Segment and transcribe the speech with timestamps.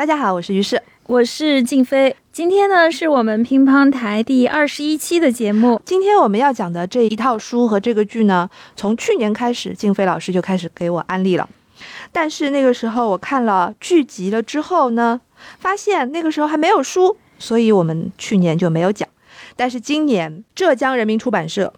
[0.00, 2.16] 大家好，我是于适，我是静飞。
[2.32, 5.78] 今天呢，是我们乒乓台第二十一期的节目。
[5.84, 11.46] 今天我们要讲的这一套书和这个剧呢，从去年开始，静飞老师就开始给我安利了。
[12.12, 15.20] 但是那个时候我看了剧集了之后呢，
[15.58, 19.06] 发现那个时候还没有书，所以我们去年就没有讲。
[19.54, 21.74] 但是今年浙江人民出版社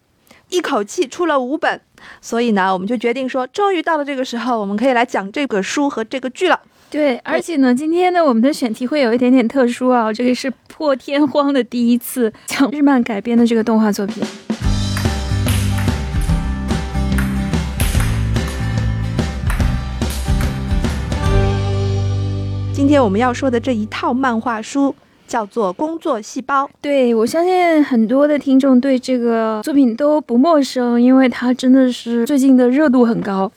[0.50, 1.80] 一口气出了五本，
[2.20, 6.60] 所以呢，我们就决定说，终于到了这个时候，我们可以来讲这个书和这个剧了。
[6.92, 14.22] 对，而且呢，今天呢，我们的选题会有一点点特殊啊，这个是破天荒的第一次讲日漫改编的这个动画作品。
[22.74, 24.94] 今天我们要说的这一套漫画书
[25.26, 26.64] 叫做《工作细胞》。
[26.82, 33.50] 对我相信很多的听众对这个作品都不陌生，因为它真的是最近的热度很高。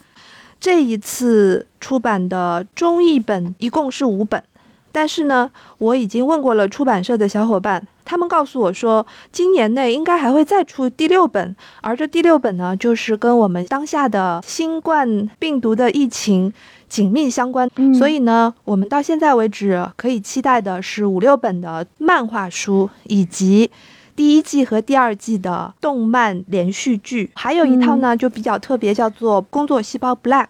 [0.58, 4.44] 这一次出版的中译本一共是五本，
[4.92, 16.52] 但是呢，我已经问过了出版社的小伙伴，他们告诉我说，今年内应该还会再出第六本，而这第六本呢，就是跟我们当下的新冠病毒的疫情
[16.90, 23.70] 紧密相关，所以呢，我们到现在为止可以期待的是五六本的漫画书以及。
[24.16, 30.46] 第一季和第二季的动漫连续剧，还有一套呢，就比较特别，叫做《工作细胞 Black》。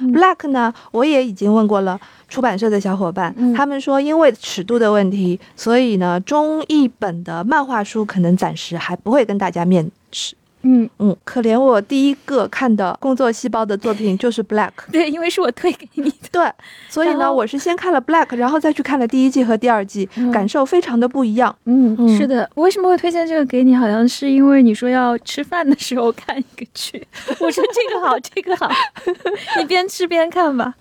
[0.00, 10.34] Black 呢，我也已经问过了出版社的小伙伴，他们说因为尺度的问题，所以呢，中译本的漫画书可能暂时还不会跟大家面世。
[10.62, 10.88] 嗯。
[10.98, 16.52] 嗯，可怜我第一个看的工作细胞的作品就是《Black》， 对，因为是我推给你的，对，
[16.88, 21.54] 所以呢，我是先看了《Black》，然后再去看了第一季和第二季，感受非常的不一样。
[21.64, 23.74] 嗯，是的，我为什么会推荐这个给你？
[23.74, 27.02] 好像是因为你说要吃饭的时候看一个剧，
[27.40, 28.70] 我说这个好，这个好，
[29.58, 30.74] 你边吃边看吧。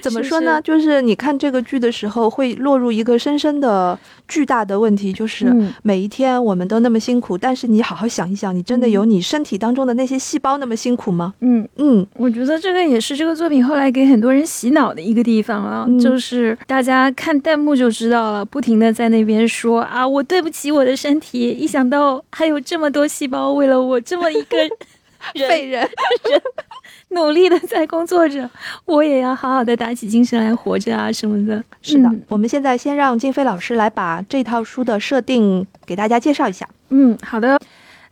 [0.00, 0.60] 怎么说呢？
[0.62, 11.34] 就是你看这个剧的时候，会落入一个深深的、巨大的问题，就是每一天我们都那么辛苦，但是你好好想一想，你真的有你身体当中的那些细胞那么辛苦吗？
[11.40, 24.56] 嗯嗯，我觉得这个也是这个作品后来给很多人洗脑的一个地方啊，就是大家看弹幕就知道了，不停的在那边说啊，我对不起我的身体，一想到还有这么多细胞为了我这么一个
[25.48, 25.90] 废人人。
[27.10, 28.50] 努力的在工作着，
[28.86, 31.62] 我也要好好的打起精神来活着啊什么的。
[31.80, 36.68] 是的，我们现在先让金飞老师来把这套书的设定给大家介绍一下。
[36.88, 37.56] 嗯，好的。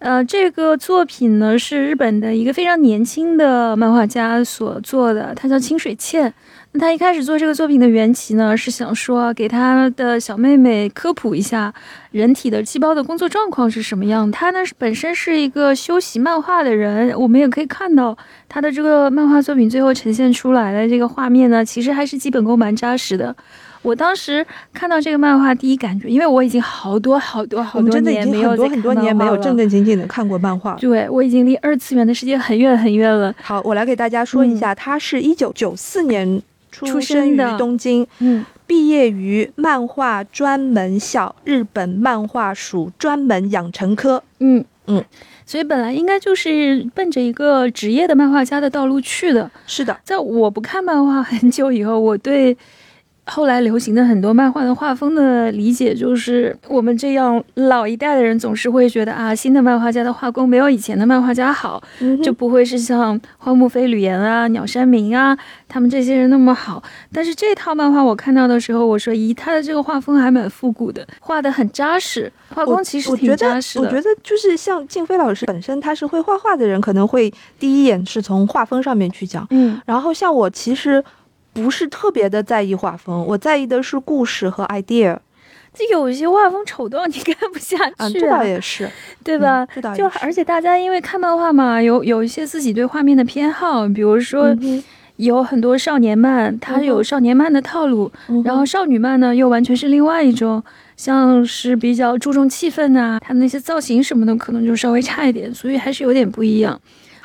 [0.02, 6.34] 呃，这个作品呢是日本的一个非常年轻的漫画家所做的，他叫清水茜。
[6.72, 11.72] 那他一开始做这个作品的缘起呢，是想说给他的小妹妹科普一下
[12.10, 14.36] 人体的细胞的工作状况是什么样的。
[14.36, 23.36] 他呢本身是一个修习漫画的人，我们也可以看到他的这个漫画作品最后呈现出来的这个画面呢，其实还是基本功蛮扎实的。
[23.82, 33.34] 我当时看到这个漫画，第一感觉，因为我已经好多好多好多年没有很多很多年没有正正经经的看过漫画，对我已经离二次元的世界很远很远了。
[33.42, 45.04] 好，我来给大家说一下，他是一九九四年出生于东京，嗯，毕业于漫画专门校日本漫画署专门养成科，嗯嗯，
[45.44, 49.50] 所以本来应该就是奔着一个职业的漫画家的道路去的。
[49.66, 52.56] 是的，在我不看漫画很久以后，我对。
[53.24, 61.80] 后来流行的很多漫画的画风的理解，就是我们这样老一代的人总是会觉得啊，新的漫画家的画工没有以前的漫画家好，
[62.22, 65.38] 就不会是像荒木飞吕彦啊、鸟山明啊
[65.68, 66.82] 他们这些人那么好。
[67.12, 73.84] 但是这套漫画我看到的时候，我说咦，他的这个画风还蛮复古的，画的很扎实，画工其实挺扎实的。
[73.84, 81.02] 我觉得就是像静飞老师本身他是会画画的人，可能会第一眼是从画风上面去讲，嗯，然后像我其实。
[81.52, 85.18] 不是特别的在意画风，我在意的是故事和 idea。
[85.74, 88.86] 这有一些画风丑到你看不下去，啊，这倒也是，
[89.24, 89.66] 对吧？
[89.96, 94.54] 就而且大家因为看漫画嘛，有有一些自己对画面的偏好，比如说
[95.16, 98.12] 有很多少年漫，它有少年漫的套路，
[98.44, 100.62] 然后少女漫呢又完全是另外一种，
[100.96, 106.78] 像是比较注重气氛呐啊，它那些造型什么的可能就稍微差一点，所以还是有点不一样。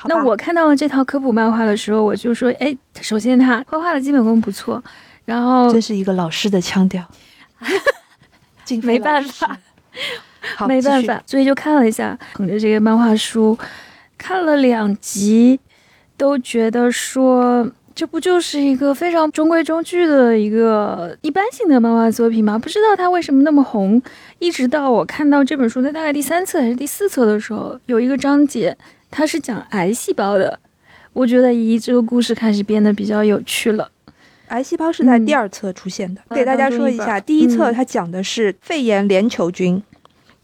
[0.07, 4.83] 那我看到了这套科普漫画的时候，我就说，哎，首先他画画的基本功不错，
[5.25, 7.03] 然后这是一个老师的腔调，
[8.83, 9.57] 没办法，
[10.67, 13.57] 没办法，所以就看了一下，捧着这个漫画书
[14.17, 15.59] 看了两集，
[16.15, 22.57] 都觉得说这不就是一个非常中规中矩的一个一般性的漫画作品吗？
[22.57, 24.01] 不知道它为什么那么红，
[24.39, 28.77] 一直到我看到这本书的大概第三册还是第四册的时候，有一个章节。
[29.09, 30.59] 它是讲癌细胞的，
[31.13, 33.89] 我觉得咦，这个故事开始变得比较有趣了。
[34.47, 36.21] 癌细胞是在第二册出现的。
[36.29, 39.83] 嗯给大家说一下，第一册嗯它讲的是肺炎链球菌，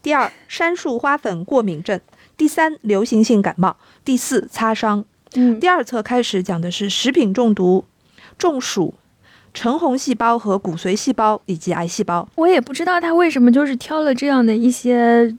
[0.02, 1.98] 第二杉树花粉过敏症，
[2.36, 5.04] 第三流行性感冒，第四擦伤。
[5.36, 7.84] 嗯第二册开始讲的是食品中毒、
[8.36, 8.94] 中暑、
[9.52, 12.28] 橙红细胞和骨髓细胞以及癌细胞。
[12.36, 15.34] 我也不知道他为什么就是挑了这样的一些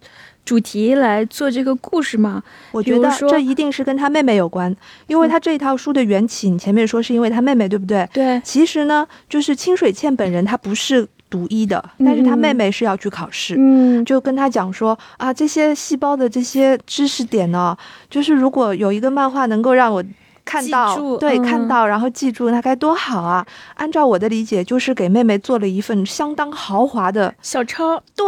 [0.45, 2.41] 主题来做这个故事吗。
[2.71, 4.73] 我觉得这一定是跟他妹妹有关，
[5.07, 8.07] 因为他这一套书的缘起，你前面说是因为他妹妹，对不对？
[8.13, 13.55] 对，其实呢，就是清水茜本人她不是读医的，但是她嗯妹妹是要去考试。
[13.57, 17.75] 嗯，就跟他讲说啊，这些细胞的这些知识点呢，
[18.09, 20.03] 就是如果有一个漫画能够让我
[20.45, 23.43] 看到，对，嗯看到然后记住，那该多好啊！
[23.73, 28.27] 按照我的理解，就是给妹妹做了一份相当豪华的，小抄，对，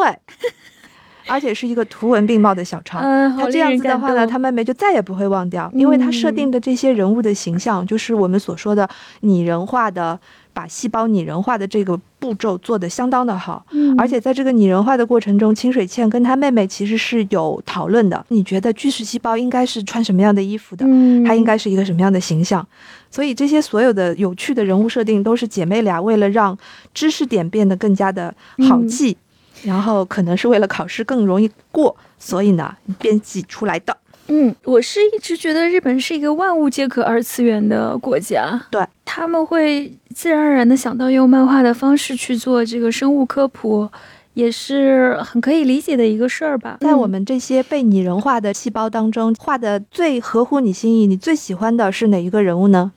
[1.28, 3.00] 而且是一个图文并茂的小抄。
[3.00, 8.88] 嗯，他这样子的话呢，他妹妹就再也不会忘掉，因为他设嗯定的这些人物的形象，就是我们所说的
[9.22, 10.20] 拟人化的，
[10.54, 13.66] 把细胞拟人化的这个步骤做得相当的好。
[13.72, 18.24] 嗯而且在这个拟人化的过程中，清水茜跟她妹妹其实是有讨论的。
[18.30, 20.86] 你觉得巨噬细胞应该是穿什么样的衣服的？
[20.88, 22.66] 嗯，它应该是一个什么样的形象？
[23.10, 26.56] 所以这些所有的有趣的人物设定，都是姐妹俩为了让
[26.94, 28.34] 知识点变得更加的
[28.70, 29.18] 好嗯记，
[29.64, 33.98] 然后可能是为了考试更容易过，所以呢编辑出来的。
[34.30, 43.90] 嗯，我是一直觉得日本是一个万物皆可二次元的国家，对，他们会自然而然的想到用漫画的方式去做这个生物科普，
[44.34, 46.78] 也是很可以理解的一个事儿吧。
[46.82, 52.92] 在我们这些被拟人化的细胞当中，画的最合乎你心意，你最喜欢的是哪一个人物呢？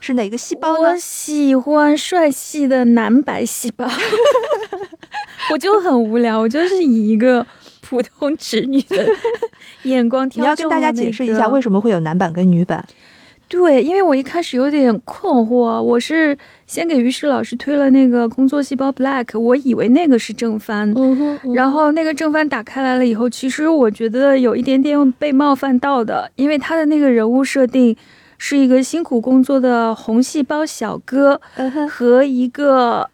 [0.00, 0.96] 是哪个细胞呢我？
[0.98, 3.88] 喜欢帅气的男白细胞，
[5.52, 7.46] 我就很无聊，我就是以一个
[7.80, 9.06] 普通直女的
[9.82, 12.84] 眼光挑 你要跟大家解释一下为什什么会有男版跟女版。
[13.48, 16.34] 对，因为我一开始有点困惑，我是
[16.66, 20.94] 先给于适老师推了那个工作细胞 Black，我以为那个是正番，
[21.54, 27.94] 然后那个正番打开来了以后，其实我觉得有一点点被冒犯到的，因为他的那个人物设定
[28.38, 31.38] 是一个辛苦工作的红细胞小哥
[31.90, 33.10] 和一个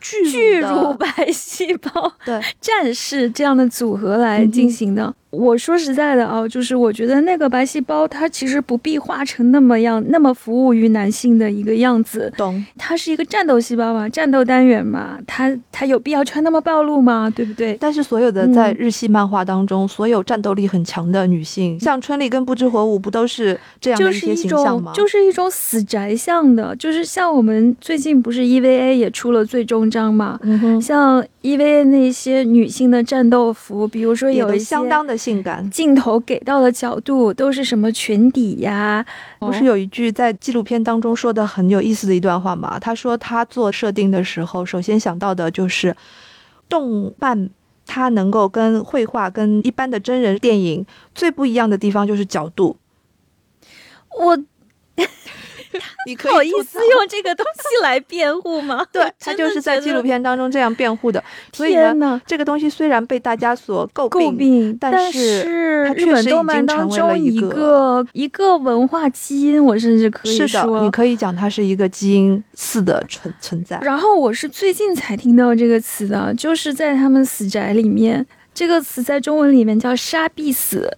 [0.00, 5.14] 巨巨乳白细胞对，战士这样的组合来进行的。
[5.30, 12.32] 我说实在的啊，就是我觉得那个白细胞它其实不必画成那么样，那么服务于男性的一个样子。
[12.36, 12.64] 懂。
[12.78, 17.30] 它是一个战斗细胞嘛，战斗单元嘛，它它有必要穿那么暴露吗？
[17.34, 17.76] 对不对？
[17.78, 24.92] 但是所有的嗯在日系漫画当中，所有战斗力很强的女性，像春丽跟不知火舞，不都是这样的一些形象吗？
[24.94, 35.68] 种就是一种死宅向的，就是像我们最近不是 EVA 也出了最终章嘛，嗯，像 EVA 那些女性的战斗服，比如说有一些相当的性感。
[35.70, 39.04] 镜头给到的角度都是什么裙底呀，
[39.40, 42.78] 不是有一句在纪录片当中说的很有意思的一段话吗？
[42.78, 45.96] 他说他做设定的时候，首先想到的就是
[46.68, 47.50] 动漫。
[47.90, 50.84] 它能够跟绘画、跟一般的真人电影
[51.14, 52.76] 最不一样的地方就是角度。
[54.20, 54.38] 我
[56.06, 58.84] 你可好意思用这个东西来辩护吗？
[58.92, 61.22] 对他就是在纪录片当中这样辩护的。
[61.52, 73.78] 所以呢，这个东西虽然被大家所诟诟病，但但是它日本确实已动漫当经成为了中一一个个一个文化基因，我甚至可以是的，说，你可以讲它是一个基因似的存存在。
[73.82, 80.96] 然后我是最近才听到这个词的，就是在他们死宅里面，这个词在中文里面叫“杀必死”，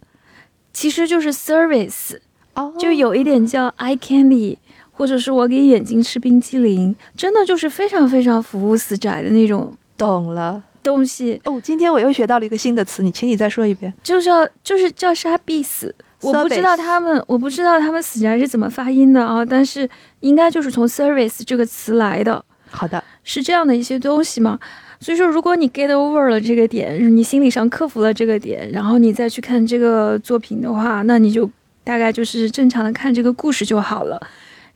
[0.73, 2.17] 其实就是 service，
[2.55, 4.57] 哦就有一点叫 eye candy，
[5.01, 11.59] 或者是我给眼睛吃冰激凌，真的就是非常非常服务死宅的那种懂了东西，哦。
[11.65, 13.91] 今天我又学到了一个新的词，你请你再说一遍。
[14.03, 15.95] 就叫就是叫杀必死。
[16.21, 19.89] 我不知道他们，我不知道他们死宅是怎么发音的啊，但是
[20.21, 22.45] 应该就是从 service 这个词来的。
[22.69, 24.59] 好的，是这样的一些东西吗。
[25.01, 31.51] 所以说，如果你 get over 了这个点，你心理上克服了这个点，然后你再去看这个作品的话，那你就
[31.83, 34.21] 大概就是正常的看这个故事就好了。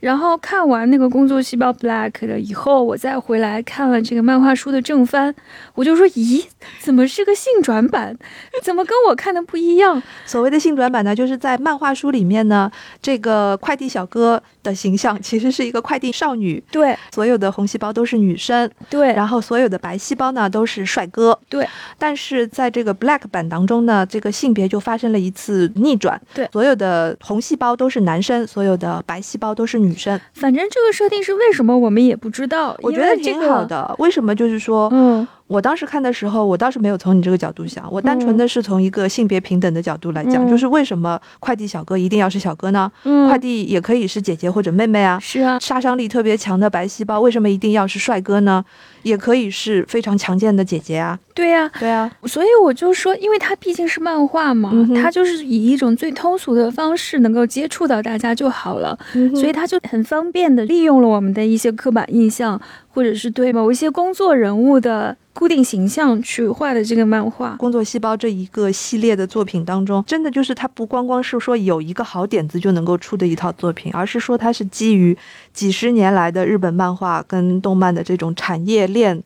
[0.05, 5.33] 然后看完那个工作细胞 Black 的以后，我再回来看了这个漫画书的正番，
[5.73, 6.45] 我就说，咦，
[6.79, 8.15] 怎么是个性转版？
[8.61, 9.99] 怎么跟我看的不一样？
[10.23, 12.71] 所谓的性转版呢，就是在漫画书里面呢，
[13.01, 21.35] 这个快递小哥的形象其实是一个快递少女，对所有的红细胞都是女生，对，然后所有的白细胞呢都是帅哥。
[21.49, 26.21] 对，但是在这个 Black 版当中呢，这个性别就发生了一次逆转。
[26.35, 30.19] 对所有的红细胞都是男生，所有的白细胞都是女生。
[30.33, 33.95] 反正这个设定是为什么我们也不知道，我觉得挺好的。
[33.97, 34.35] 为什么？
[34.35, 42.91] 就是说，嗯我当时看的时候，我倒是没有从你这个角度想，我单纯的是从一个性别平等的角度来讲，嗯就是为什么快递小哥一定要是小哥呢？
[43.03, 45.19] 嗯快递也可以是姐姐或者妹妹啊。
[45.19, 48.65] 是啊，杀伤力特别强的白细胞为什么一定要是帅哥呢？
[49.05, 51.17] 也可以是非常强健的姐姐啊。
[51.33, 58.97] 对呀、对啊，所以我就说，因为它毕竟是漫画嘛，嗯它就是以一种最通俗的方式能够接触到大家就好了，
[59.33, 62.59] 所以它就很方便的利用了我们的一些刻板印象，
[62.89, 67.57] 或者是对某一些工作人物的固定形象去画的这个漫画。
[67.57, 75.17] 工作细胞这一个系列的作品当中，真的就是它不光光是说有一个好点子就能够出的一套作品，而是说它是基于
[75.51, 79.21] 几十年来的日本漫画跟动漫的这种产业链，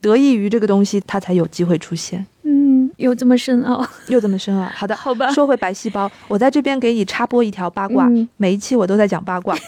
[0.00, 2.26] 得益于这个东西，它才有机会出现。
[2.42, 3.86] 嗯，有这么深奥？
[4.08, 4.68] 又这么深奥！
[4.74, 9.54] 好的，好吧说回白细胞，我在这边给你插播一条八卦，嗯每一期我都在讲八卦。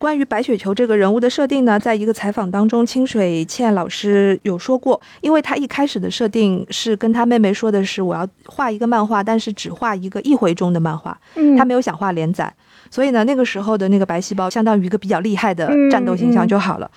[0.00, 12.50] 关于白雪球这个人物的设定呢，在一个采访当中，清水茜老师有说过，因为他一开始的设定是跟他妹妹说的是我要画一个漫画，但是只画一个一回中的漫画，嗯他没有想画连载，
[12.90, 16.90] 所以呢，那个时候的那个白细胞相当于一个比较厉害的战斗形象就好了。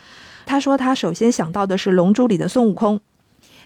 [0.46, 3.00] 他说他首先想到的是《龙珠》里的孙悟空，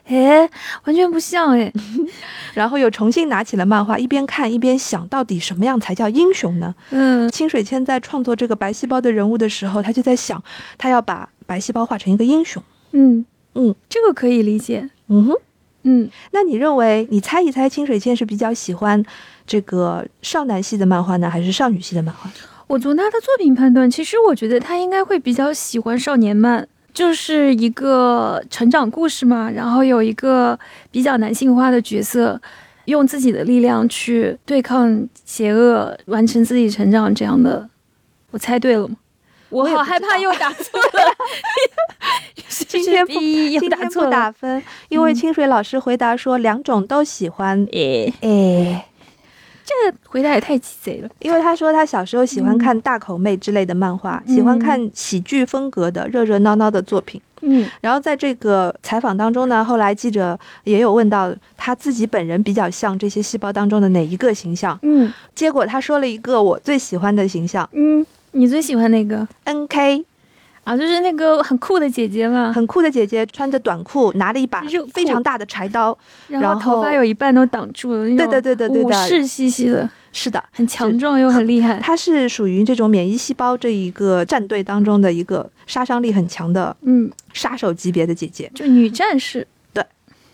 [0.05, 0.49] 哎，
[0.85, 1.71] 完全不像哎。
[2.53, 6.73] 然后又重新拿起了漫画，一边看一边想，到底什么样才叫英雄呢？
[6.89, 10.41] 嗯清水谦在创作这个白细胞的人物的时候，他就在想，
[10.77, 12.61] 他要把白细胞画成一个英雄。
[12.93, 14.89] 嗯嗯，这个可以理解。
[15.07, 15.35] 嗯哼，
[15.83, 19.03] 嗯，那你认为，你猜一猜，清水谦是比较喜欢
[19.45, 22.29] 这个少男系的漫画呢，还是少女系的漫画？
[22.67, 30.59] 我从他的作品判断，其实我觉得他应该会比较喜欢少年漫，就是一个成长故事嘛，然后有一个
[30.91, 32.39] 比较男性化的角色，
[32.85, 37.69] 用自己的力量去对抗邪恶，完成自己成长这样的。
[38.31, 38.95] 我猜对了吗？
[39.49, 41.15] 我好害怕又打错了。
[42.67, 44.09] 今天不今天不打错。
[44.09, 47.65] 打分，因为嗯清水老师回答说两种都喜欢。
[47.71, 48.83] 诶，诶，
[49.67, 51.09] 这个回答也太鸡贼了。
[51.19, 57.21] 因为他说他小时候喜欢看大口妹之类的漫画，喜欢看喜剧风格的热热闹闹的作品。
[57.41, 57.69] 嗯。
[57.81, 65.11] 然后在这个采访当中呢，后来记者也有问到他自己本人比较像这些细胞当中的哪一个形象，嗯。
[65.35, 67.69] 结果他说了一个我最喜欢的形象。
[67.73, 70.05] 嗯，你最喜欢哪个，N K，
[70.67, 70.75] 啊？
[70.75, 75.97] 就是那个很酷的姐姐嘛，很酷的姐姐，穿着短裤，拿了一把非常大的柴刀。
[76.27, 81.79] 然然后后头发有一半都挡住了，那种对对对对对的武士兮兮的，是的，很强壮又很厉害。
[81.79, 89.85] 她是属于这种免疫细胞这一个战队当中的一个杀伤力很强的嗯，杀手级别的姐姐，就女战士，对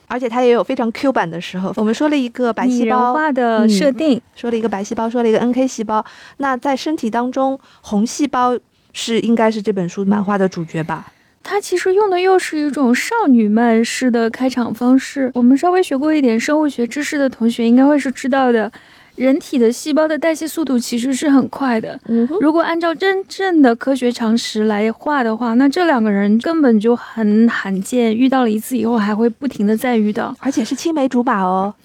[0.07, 1.73] 而且她也有非常 Q 版的时候。
[1.75, 6.03] 我们说了一个白细胞，化的设定，说了一个白细胞，说了一个 NK 细胞。
[6.37, 8.57] 那在身体当中，红细胞
[8.93, 11.11] 是应该是这本书漫画的主角吧？
[11.45, 15.29] 它其实用的又是一种少女漫式的开场方式。
[15.33, 18.71] 我们稍微学过一点生物学知识的同学应该会是知道的，
[19.17, 21.99] 人体的细胞的代谢速度其实是很快的。
[22.05, 30.33] 嗯，如果按照真正的科学常识来画的话，那这两个人根本就很罕见，遇到了一次以后还会不停的再遇到。
[30.39, 31.75] 而且是青梅竹马哦。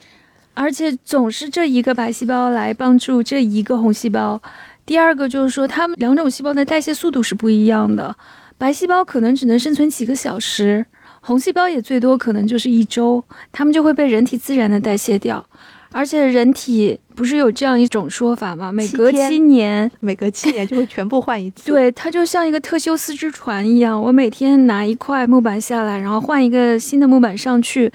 [0.55, 4.41] 而且总是这一个白细胞来帮助这一个红细胞。
[4.89, 8.17] 第二个就是说，它们两种细胞的代谢速度是不一样的。
[8.57, 10.87] 白细胞可能只能生存几个小时，
[11.21, 15.45] 红细胞也最多可能就是一周，它们就会被人体自然的代谢掉。
[15.93, 18.73] 而且人体不是有这样一种说法吗？
[18.73, 21.67] 每隔七年，每隔七年就会全部换一次。
[21.71, 27.93] 对，它就像一个特修斯之船一样，我每天拿一块木板下来，然后换一个新的木板上去。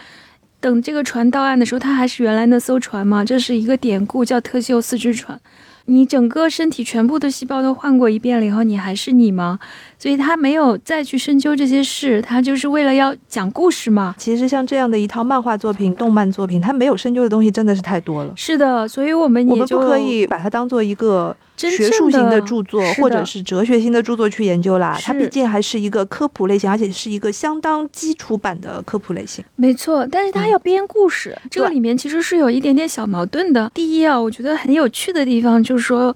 [0.59, 3.25] 等这个船到岸的时候，它还是原来那艘船吗？
[3.25, 5.39] 这是一个典故，叫特修斯之船。
[5.85, 9.59] 你整个身体全部的细胞都换过一遍了以后，你还是你吗？
[9.99, 14.15] 所以他没有再去深究这些事，他就是为了要讲故事嘛。
[14.17, 18.33] 其实像这样的一套漫画作品、动漫作品，它没有深究的东西真的是太多了。
[18.35, 24.97] 是的，所以我们我们也就不可以把它当做一个真学术型的著作，或者是哲学性的著作去研究啦。
[25.01, 29.43] 它毕竟还是一个科普类型，而且是一个相当基础版的科普类型。
[29.55, 33.71] 没错，但是它要编故事，这个里面其实是有一点点小矛盾的。
[33.73, 36.15] 第一啊，我觉得很有趣的地方就是说，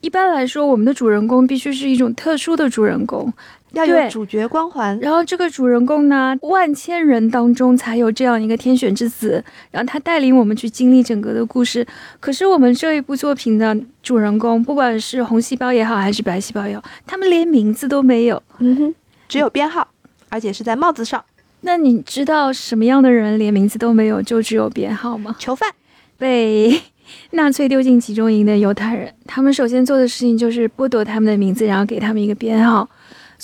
[0.00, 3.32] 一般来说，我们的主人公必须是一种特殊的主人公，
[3.74, 11.86] 要有主角光环，然后这个主人公呢，万千人当中才有这样一个天选之子，然后他带领我们去经历整个的故事。
[12.20, 18.42] 可是我们这一部作品的主人公，不管是红细胞也好，还是白细胞也好，他们连名字都没有。
[18.58, 18.94] 嗯哼，
[19.28, 19.88] 只有编号，
[20.28, 21.24] 而且是在帽子上。
[21.62, 25.34] 那你知道什么样的人连名字都没有，就只有编号吗？
[25.38, 25.70] 囚犯，
[26.18, 26.78] 被
[27.32, 32.88] 纳粹丢进集中营的犹太人，他们首先做的事情就是剥夺他们的名字，然后给他们一个编号。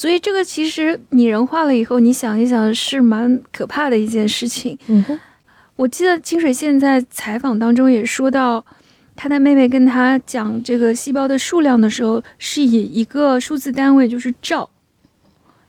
[0.00, 4.78] 所以这个其实拟人化了以后，你想一想是蛮可怕的一件事情。
[4.86, 5.20] 嗯哼，
[5.76, 8.64] 我记得清水县在采访当中也说到，
[9.14, 14.70] 他的妹妹跟他讲这个细胞的数量的时候，是以一个数字单位，就是兆，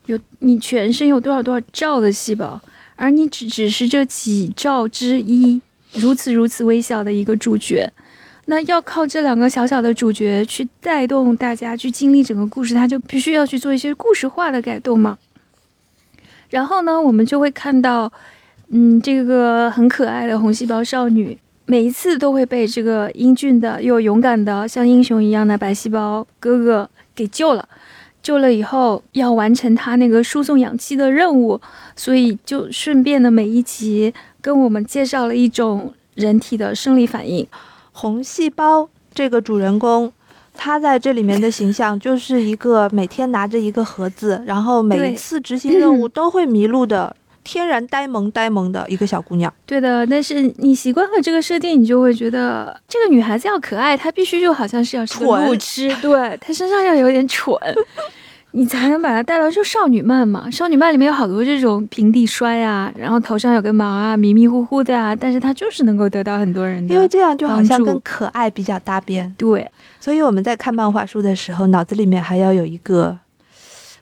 [0.05, 2.61] 有你全身有多少多少兆的细胞，
[2.95, 5.59] 而你只只是这几兆之一，
[5.91, 7.91] 如此如此微小的一个主角。
[8.45, 15.17] 那要靠这两个小小的主角去带动大家去经历整个故事，他就必须要去做一些故事化的改动嘛。
[16.49, 18.11] 然后呢，我们就会看到，
[18.69, 27.69] 嗯，这个很可爱的红细胞少女，每一次都会被这个英俊的又勇敢的像英雄一样的白细胞哥哥给救了。
[28.21, 31.59] 救了以后，要完成他那个输送氧气的任务，
[31.95, 37.47] 所以就顺便的每一集跟我们介绍了一种人体的生理反应。
[38.01, 40.11] 红细胞这个主人公，
[40.55, 49.53] 他在这里面的形象就是一个每天拿着一个盒子，然后每一次执行任务都会迷路的天然呆萌呆萌的一个小姑娘。
[49.67, 57.55] 对的，但是你习惯了这个设定，你就会觉得这个女孩子要可爱，她必须就好像是要是个蠢路痴，对她身上要有点蠢，
[58.53, 60.49] 你才能把它带到就少女漫嘛。
[60.51, 73.17] 少女漫里面有好多这种平地摔啊，然后头上有个毛啊，迷迷糊糊的啊，但是它就是能够得到很多人的，因为这样就好像跟可爱比较搭边，对所以我们在看漫画书的时候，脑子里面还要有一个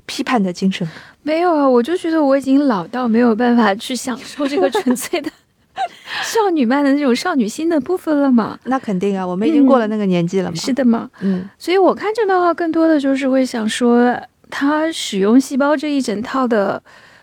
[0.05, 0.87] 批判的精神。
[1.21, 5.29] 没有啊，我就觉得我已经老到没有办法去享受这个纯粹的
[6.23, 8.57] 少女漫的那种少女心的部分了嘛。
[8.63, 10.55] 那肯定啊，我们已经过了那个年纪了嘛。
[10.55, 14.17] 是的嘛，嗯，所以我看这漫画更多的就是会想说，
[14.49, 16.81] 他使用细胞这一整套的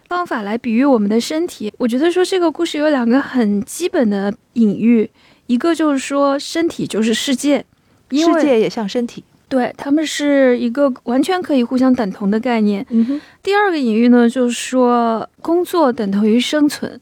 [0.08, 1.72] 方法来比喻我们的身体。
[1.78, 5.10] 我觉得说这个故事有两个很基本的隐喻，
[5.46, 7.64] 一个就是说身体就是世界，
[8.10, 9.24] 因为世界也像身体。
[9.48, 12.84] 对他们是一个完全可以互相等同的概念。
[12.90, 17.00] 嗯，第二个隐喻呢，就是说工作等同于生存，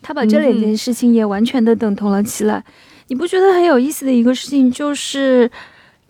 [0.00, 2.64] 他把这两件事情也完全的等同了起来。
[3.08, 5.50] 你不觉得很有意思的一个事情，就是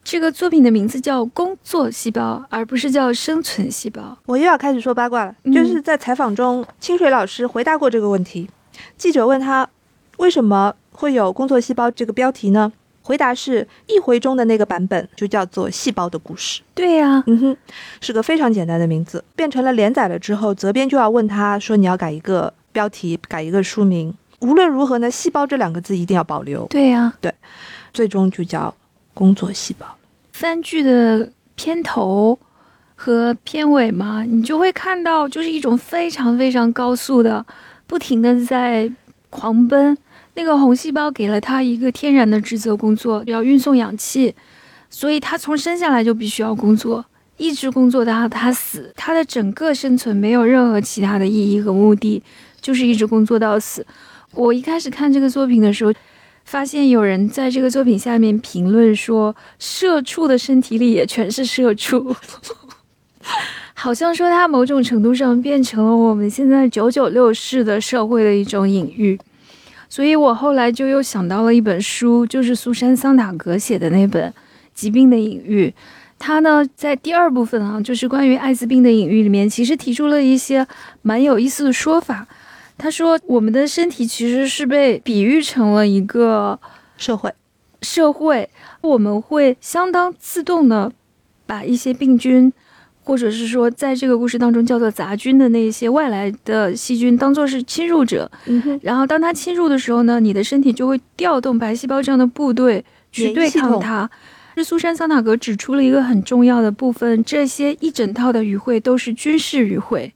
[0.02, 5.34] 这个作品的名字叫“工作细胞”，而不是叫“生存细胞我又要开始说八卦了。
[5.44, 8.48] 嗯就是在采访中，清水老师回答过这个问题。
[8.96, 9.68] 记者问他
[10.16, 12.72] 为什么会有“工作细胞”这个标题呢？
[13.02, 16.60] 回答是一回中的那个版本就叫做《细胞的故事》。”。
[16.74, 17.56] 对呀、嗯哼，
[18.00, 19.24] 是个非常简单的名字。
[19.36, 24.14] 变成了连载了之后，责编就要问他说：“你要改一个标题，改一个书名。
[24.40, 26.66] 无论如何呢，细胞这两个字一定要保留。
[26.68, 27.32] 对呀、对
[27.92, 28.74] 最终就叫
[29.14, 29.86] 工作细胞。
[30.32, 32.38] 番剧的片头
[32.94, 37.44] 和片尾嘛，你就会看到，就是一种非常非常高速的，
[37.86, 38.90] 不停的在
[39.28, 39.96] 狂奔。
[40.34, 44.34] 那个红细胞给了他一个天然的职责工作，要运送氧气，
[44.88, 47.04] 所以他从生下来就必须要工作，
[47.36, 48.92] 一直工作到他死。
[48.96, 52.22] 他的整个生存没有任何其他的意义和目的，
[52.60, 53.84] 就是一直工作到死。
[54.32, 55.92] 我一开始看这个作品的时候，
[56.50, 62.12] 发现有人在这个作品下面评论说，社畜的身体里也全是社畜，
[63.72, 69.16] 好像说它某种程度上变成了我们现在九九六式的社会的一种隐喻。
[69.88, 74.28] 所以我后来就又想到了一本书，就是苏珊·桑塔格写的那本
[74.74, 75.68] 《疾病的隐喻》。
[76.18, 80.66] 他呢，在第二部分啊，就是关于艾滋病的隐喻里面，其实提出了一些
[81.02, 82.26] 蛮有意思的说法。
[82.80, 86.58] 他说，我们的身体其实是被比喻成了一个
[86.96, 87.32] 社会，
[87.82, 88.48] 社会，
[88.80, 90.90] 我们会相当自动的
[91.46, 92.52] 把一些病菌，
[93.04, 98.30] 或者是说在这个故事当中叫做杂菌的那些外来的细菌，当做是侵入者。
[98.46, 104.10] 嗯哼，然后当它侵入的时候呢，你的身体就会调动白细胞这样的部队去对抗它。
[104.56, 110.12] 是苏珊·桑塔格指出了一个很重要的部分，这些一整套的语汇都是军事语汇。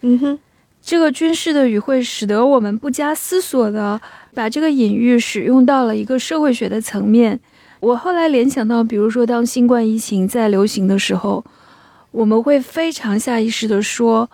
[0.00, 0.38] 嗯哼，
[0.84, 4.00] 这个军事的语汇使得我们不加思索的
[4.34, 7.38] 把这个隐喻使用到了一个社会学的层面。
[7.78, 11.44] 我后来联想到，比如说当新冠疫情在流行的时候，
[12.10, 14.28] 我们会非常下意识的说，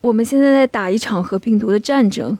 [0.00, 2.38] 我们现在在打一场和病毒的战争，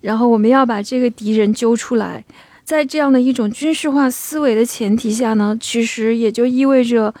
[0.00, 2.24] 然后我们要把这个敌人揪出来。
[2.64, 7.14] 在这样的一种军事化思维的前提下呢，其实也就意味着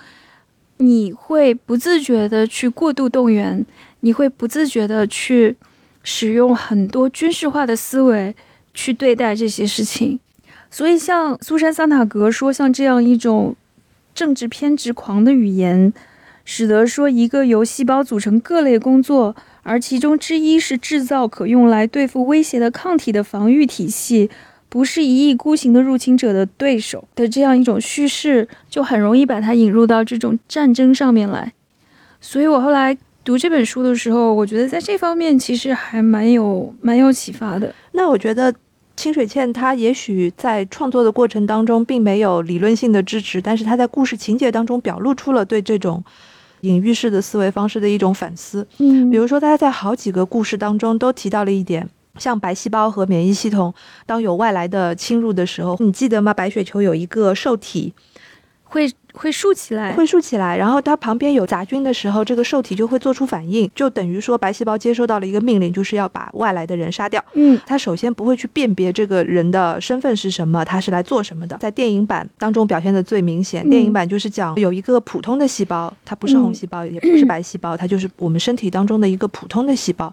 [0.78, 3.64] 你会不自觉的去过度动员，
[4.00, 5.56] 你会不自觉的去
[6.02, 8.34] 使用很多军事化的思维
[8.72, 10.20] 去对待这些事情。
[10.70, 13.56] 所以，像苏珊·桑塔格说，像这样一种
[14.14, 15.92] 政治偏执狂的语言，
[16.44, 24.28] 使得说一个由细胞组成各类工作，而其中之一是制造可用来对付威胁的抗体的防御体系，
[24.68, 31.52] 不是一意孤行的入侵者的对手的这样一种叙事，就很容易把它引入到这种战争上面来。
[32.20, 37.74] 所以我后来读这本书的时候，我觉得在这方面其实还蛮有蛮有启发的。
[37.90, 38.54] 那我觉得
[38.94, 46.04] 清水茜她也许在创作的过程当中并没有理论性的支持，但是她在故事情节当中表露出了对这种
[46.60, 48.64] 隐喻式的思维方式的一种反思。
[48.78, 53.74] 嗯比如说，她在好几个故事当中都提到了一点，像白细胞和免疫系统，
[54.06, 56.32] 当有外来的侵入的时候，你记得吗？
[56.32, 57.92] 白血球有一个受体
[58.62, 67.24] 会会竖起来，会竖起来，然后它旁边有杂菌的时候，这个受体就会做出反应，就等于说白细胞接收到了一个命令，就是要把外来的人杀掉。
[67.34, 71.56] 嗯它首先不会去辨别这个人的身份是什么，他是来做什么的。
[71.56, 80.12] 在电影版当中表现的最明显，嗯电影版就是讲有一个普通的细胞，它不是红细胞，也不是白细胞，它就是我们身体当中的一个普通的细胞。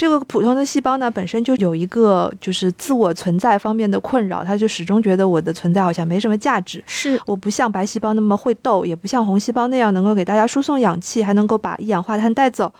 [0.00, 6.82] 这个普通的细胞呢，本身就有一个就是自我存在方面的困扰，它就始终觉得我的存在好像没什么价值。
[6.86, 12.72] 是我不像白细胞那么会斗，也不像红细胞那样能够给大家输送氧气，还能够把一氧化碳带走。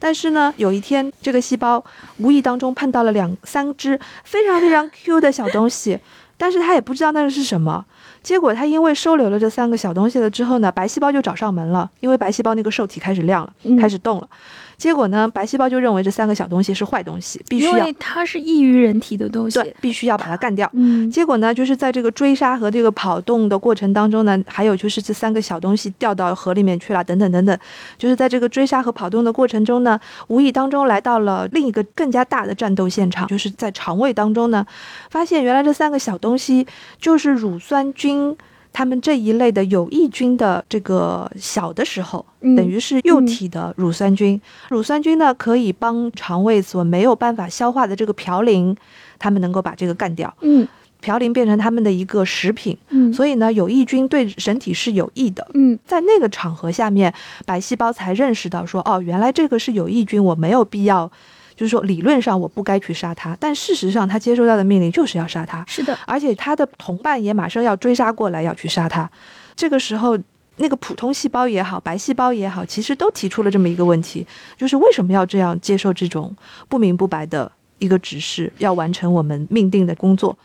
[0.00, 1.80] 但是呢，有一天这个细胞
[2.18, 6.00] 无意当中碰到了两三只非常非常 Q 的小东西，
[6.36, 7.84] 但是他也不知道那是什么。
[8.20, 14.28] 结果他因为收留了这三个小东西了之后呢，白细胞就找上门了，因为白细胞那个受体开始亮了，嗯开始动了。
[14.76, 19.60] 结果呢，白细胞就认为这三个小东西是坏东西，必须要因为它是异于人体的东西。
[19.60, 20.68] 对，必须要把它干掉。
[20.72, 27.58] 嗯结果呢，就是在这个追杀和这个跑动的过程当中呢，还有就是这三个小东西掉到河里面去了，等等等等，
[27.96, 34.66] 就是在这个追杀和跑动的过程中呢，无意当中来到了另一个更加大的战斗现场，就是在肠胃当中呢，
[35.10, 36.66] 发现原来这三个小东西
[37.00, 38.36] 就是乳酸菌。
[38.74, 44.38] 它们这一类的有益菌的这个小的时候，嗯等于是幼体的乳酸菌。
[44.68, 48.76] 乳酸菌呢，可以帮肠胃所没有办法消化的这个嘌呤，
[49.18, 50.34] 他们能够把这个干掉。
[50.40, 50.66] 嗯
[51.00, 55.46] 嘌呤变成他们的一个食品，嗯所以呢，有益菌对人体是有益的。
[55.54, 57.12] 嗯在那个场合下面，
[57.46, 61.12] 白细胞才认识到说，哦，原来这个是有益菌，我没有必要，
[61.56, 69.10] 就是说理论上我不该去杀他，但事实上他接收到的命令就是要杀他，是的，而且他的同伴也马上要追杀过来要去杀他。
[69.54, 70.18] 这个时候，
[70.56, 76.34] 那个普通细胞也好，白细胞也好，其实都提出了这么一个问题，就是为什么要这样接受这种
[76.68, 80.36] 不明不白的一个指示，要完成我们命定的工作？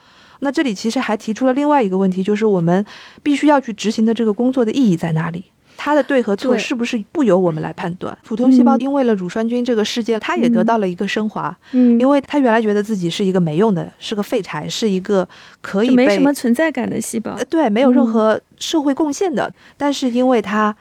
[0.41, 2.85] 那这里其实还提出了另外一个问题，就是我们
[3.21, 5.43] 必须要去执行的这个工作的意义在哪里？
[5.81, 8.15] 它的对和错是不是不由我们来判断？
[8.25, 8.81] 普通细胞嗯。
[8.81, 15.25] 因为了乳酸菌这个事件，它也得到了一个升华，嗯，因为它原来觉得自己是一个没用的，是个废柴，是一个
[15.61, 17.31] 可以没什么存在感的细胞。
[17.31, 17.45] 呃。
[17.45, 18.07] 对，没有任嗯。
[18.11, 19.53] 何社会贡献的。
[19.77, 20.75] 但是因为它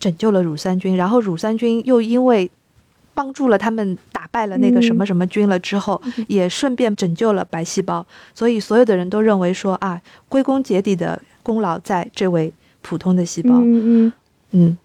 [0.00, 2.50] 拯救了乳酸菌，然后乳酸菌又因为
[3.14, 6.26] 帮助了他们打败了那个什么什么菌了之后，嗯。
[6.26, 13.50] 也顺便拯救了白细胞，所以所有的人都认为说啊，归功结底的功劳在这位普通的细胞。
[13.54, 14.12] 嗯嗯
[14.52, 14.76] 嗯，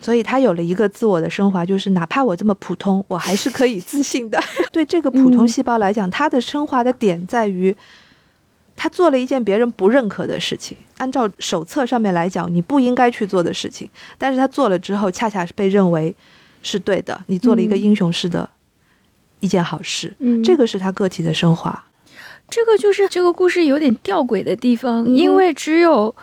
[0.00, 4.40] 所以他有了一个自我的升华，就是哪怕我这么普通，我还是可以自信的。
[4.70, 7.74] 对这个普通嗯细胞来讲，它的升华的点在于，
[8.76, 16.14] 他做了一件别人不认可的事情，按照手册上面来讲，你不应该去做的事情，但是他做了之后，恰恰是被认为
[16.62, 18.48] 是对的，你做了一个嗯英雄式的
[19.40, 21.84] 一件好事，嗯，这个是他个体的升华。
[22.48, 26.14] 这个就是这个故事有点吊诡的地方，嗯因为只有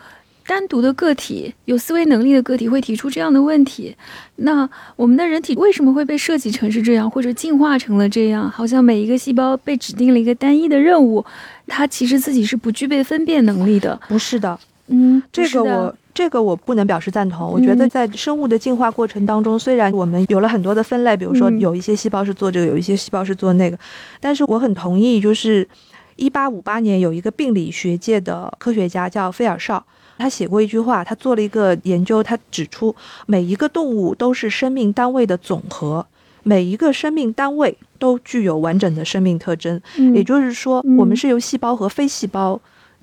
[0.49, 3.95] 单独的个体、有思维能力的个体会提出这样的问题。
[4.37, 8.49] 那我们的人体为什么会被设计成是这样，或者进化成了这样？
[8.49, 11.23] 好像每一个细胞被指定了一个单一的任务，
[11.67, 13.99] 它其实自己是不具备分辨能力的。
[14.07, 17.47] 不是的，嗯，这个我这个我不能表示赞同。
[17.47, 23.77] 我觉得嗯在生物的进化过程当中，虽然我们有了很多的分类，比如说嗯有一些细胞是做这个，有一些细胞是做那个，
[24.19, 25.67] 但是我很同意，就是
[26.15, 29.85] 一八五八年有一个病理学界的科学家叫菲尔绍。
[30.19, 32.93] 他写过一句话，他做了一个研究，他指出
[33.25, 36.05] 每一个动物都是生命单位的总和，
[36.43, 39.81] 每一个生命单位都具有完整的生命特征。
[39.97, 42.59] 嗯也就是说，嗯我们是由细胞和非细胞，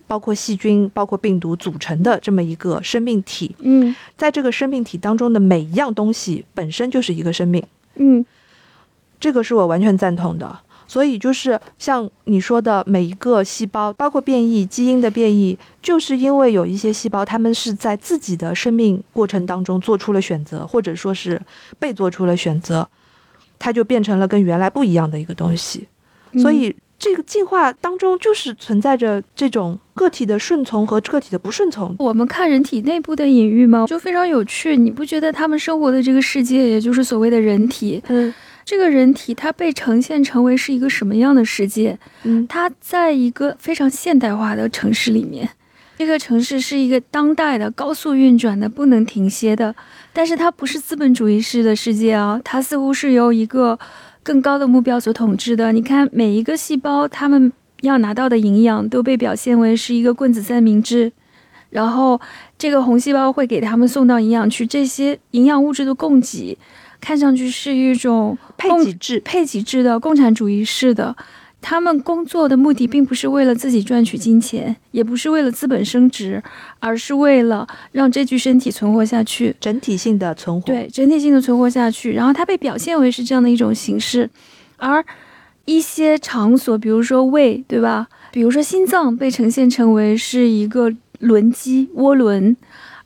[0.06, 3.56] 包括细菌、包括病毒组成的这么一个生命体。
[3.60, 8.24] 嗯在这个生命体当中的每一样东西本身就是一个生命，嗯
[9.18, 10.60] 这个是我完全赞同的。
[10.86, 21.40] 所以就是像你说的，每一个细胞，包括变异、基因的变异，就是因为有一些细胞，它们是在自己的生命过程当中做出了选择，或者说是
[21.78, 22.88] 被做出了选择，
[23.58, 25.88] 它就变成了跟原来不一样的一个东西。
[26.32, 31.94] 嗯所以这个进化当中就是存在着这种个体的顺从和个体的不顺从。
[31.98, 34.76] 我们看人体内部的隐喻吗，就非常有趣。
[34.76, 38.32] 你不觉得他们生活的这个世界，也就是所谓的人体，嗯
[38.66, 41.96] 这个人体它被呈现成为是一个什么样的世界？
[42.24, 45.48] 嗯它在一个非常现代化的城市里面，
[45.96, 49.72] 这个城市是一个当代的高速运转的、不能停歇的，
[50.12, 53.78] 但是它不是资本主义式的世界啊，它似乎是由一个
[54.24, 55.70] 更高的目标所统治的。
[55.70, 57.52] 你看，每一个细胞，他们
[57.82, 61.12] 要拿到的营养都被表现为是一个棍子三明治，
[61.70, 62.20] 然后
[62.58, 66.58] 这个红细胞会给他们送到营养区，这些营养物质的供给，
[67.00, 71.16] 看上去是一种配给制，配给制的共产主义式的。
[71.62, 76.40] 他们工作的目的并不是为了自己赚取金钱，也不是为了资本升值，
[76.78, 80.66] 而是为了让这具身体存活下去，整体性的存活。
[80.66, 82.12] 对，整体性的存活下去。
[82.12, 84.30] 然后它被表现为是这样的一种形式，
[84.76, 85.04] 而
[85.64, 88.06] 一些场所，比如说胃，对吧？
[88.30, 92.56] 比如说心脏被呈现成为是一个轮机涡轮，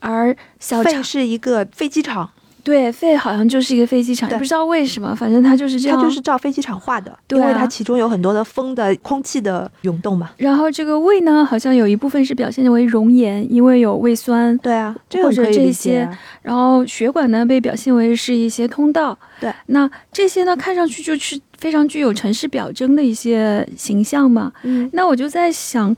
[0.00, 2.30] 而小肺是一个飞机场。
[2.62, 5.98] 对，肺好像就是一个飞机场，不知道为什么，反正它就是这样。
[5.98, 10.30] 它就是照飞机场画的，因为它其中有很多的风的空气的涌动嘛。
[10.36, 14.56] 然后这个胃呢，好像有一部分是表现为熔岩，因为有胃酸。
[14.58, 16.08] 对啊，或者这些。
[16.42, 19.18] 然后血管呢，被表现为是一些通道。
[19.40, 24.52] 对，那这些呢，看上去就是非常具有城市表征的一些形象嘛。
[24.62, 25.96] 嗯，那我就在想。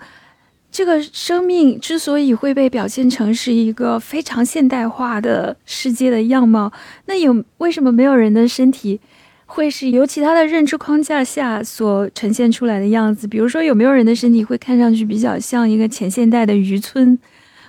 [0.72, 6.72] 这个生命之所以会被表现成是一个非常现代化的世界的样貌，
[7.04, 8.98] 那有为什么没有人的身体
[9.44, 13.28] 会是由其他的认知框架下所呈现出来的样子？
[13.28, 17.18] 比如说，有没有人的身体会看上去比较像一个前现代的渔村，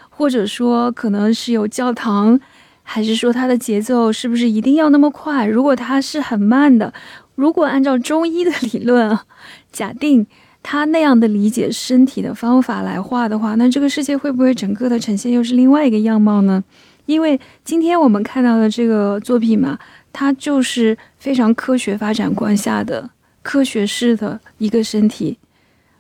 [0.10, 2.40] 或者说可能是有教堂，
[2.84, 5.46] 还是说它的节奏是不是一定要那么快？
[5.46, 6.94] 如果它是很慢的，
[7.36, 9.20] 如果按照中医的 理论，
[9.74, 10.26] 假定。
[10.64, 16.64] 他那样的理解身体的方法来画的话，那这个世界会不会整个的呈现又是另外一个样貌呢？
[17.06, 19.78] 因为今天我们看到的这个作品嘛，
[20.14, 23.10] 它就是非常科学发展观下的
[23.42, 25.38] 科学式的一个身体。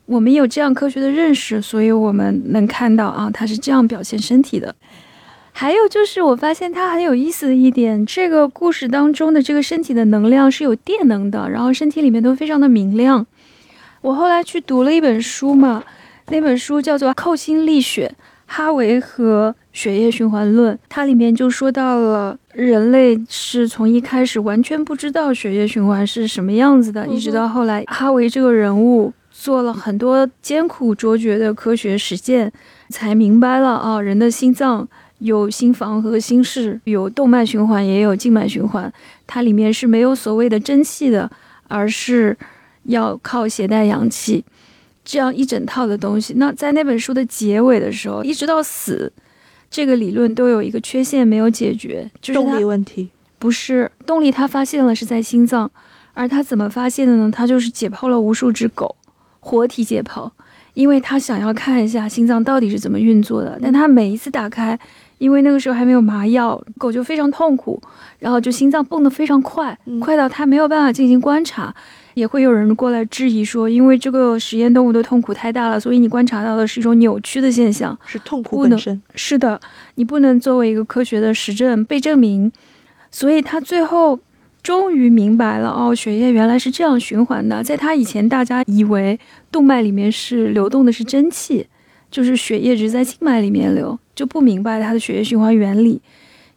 [0.05, 4.73] 我们有这样科学的认识，所以我们能看到啊，它是这样表现身体的。
[5.51, 13.25] 还有就是，我发现它很有意思的一点，这个故事当中的这个身体的能量是有电能的，然后身体里面都非常的明亮。
[14.03, 15.81] 我后来去读了一本书嘛，
[16.27, 18.13] 那本书叫做《扣心沥血：
[18.45, 32.51] 哈维和血液循环论》，它里面就说到了人类是从一开始完全不知道血液循环是什么样子的，一直到后来哈维这个人物做了很多艰苦卓绝的科学实践，
[32.89, 34.85] 才明白了啊，人的心脏
[35.19, 38.91] 有心房和心室，有动脉循环，也有静脉循环，
[39.25, 41.31] 它里面是没有所谓的蒸汽的，
[41.69, 42.37] 而是。
[42.83, 44.43] 要靠携带氧气，
[45.03, 46.33] 这样一整套的东西。
[46.37, 49.11] 那在那本书的结尾的时候，一直到死，
[49.69, 53.09] 这个理论都有一个缺陷没有解决，就是动力问题。
[53.39, 55.69] 不是动力，他发现了是在心脏，
[56.13, 57.29] 而他怎么发现的呢？
[57.29, 58.95] 他就是解剖了无数只狗，
[59.41, 60.31] 活体解剖，
[60.73, 63.59] 因为他想要看一下心脏到底是怎么运作的。
[63.61, 64.79] 但他每一次打开，
[65.17, 67.81] 因为那个时候还没有麻药，狗就非常痛苦，
[68.19, 71.75] 然后就心脏蹦得非常快，快到他没有办法进行观察。
[72.15, 79.01] 也会有人过来质疑说，因为这个实验动物的痛苦太大了，所以你观察到的是一种扭曲的现象，是痛苦本身。
[79.15, 79.59] 是的，
[79.95, 82.51] 你不能作为一个科学的实证被证明。
[83.09, 84.19] 所以他最后
[84.61, 87.63] 终于明白了，哦，血液原来是这样循环的。
[87.63, 89.19] 在他以前，大家以为
[89.51, 91.67] 动脉里面是流动的是蒸汽，
[92.09, 96.01] 就是血液只在静脉里面流，就不明白它的血液循环原理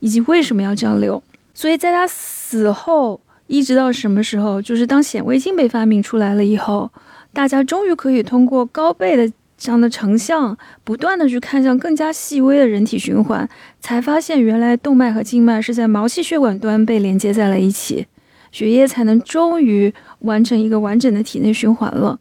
[0.00, 1.22] 以及为什么要这样流。
[1.54, 3.20] 所以在他死后。
[3.46, 4.60] 一直到什么时候？
[4.60, 6.90] 就是当显微镜被发明出来了以后，
[7.32, 13.48] 大家终于可以通过高倍的这样的成像，不断的去看向更加细微的人体循环，
[13.80, 18.06] 才发现原来动脉和静脉是在毛细血管端被连接在了一起，
[18.52, 22.18] 血液才能终于完成一个完整的体内循环了。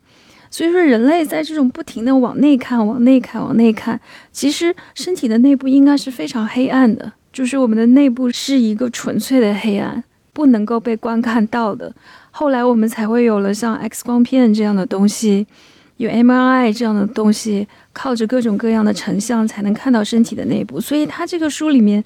[0.51, 3.99] 所以说，人类在这种不停的往内看、往内看、往内看，
[4.31, 10.01] 其实身体的内部应该是非常黑暗的，就是我们的内部是一个纯粹的黑暗。
[10.35, 11.89] 不能够被观看到的，
[12.29, 15.47] 后来我们才会有了像 X 光片这样的东西，
[15.95, 20.81] 有 MRI 这样的东西，靠着各种各样的成像才能看到身体的内部。
[20.81, 22.03] 所以他这个书里面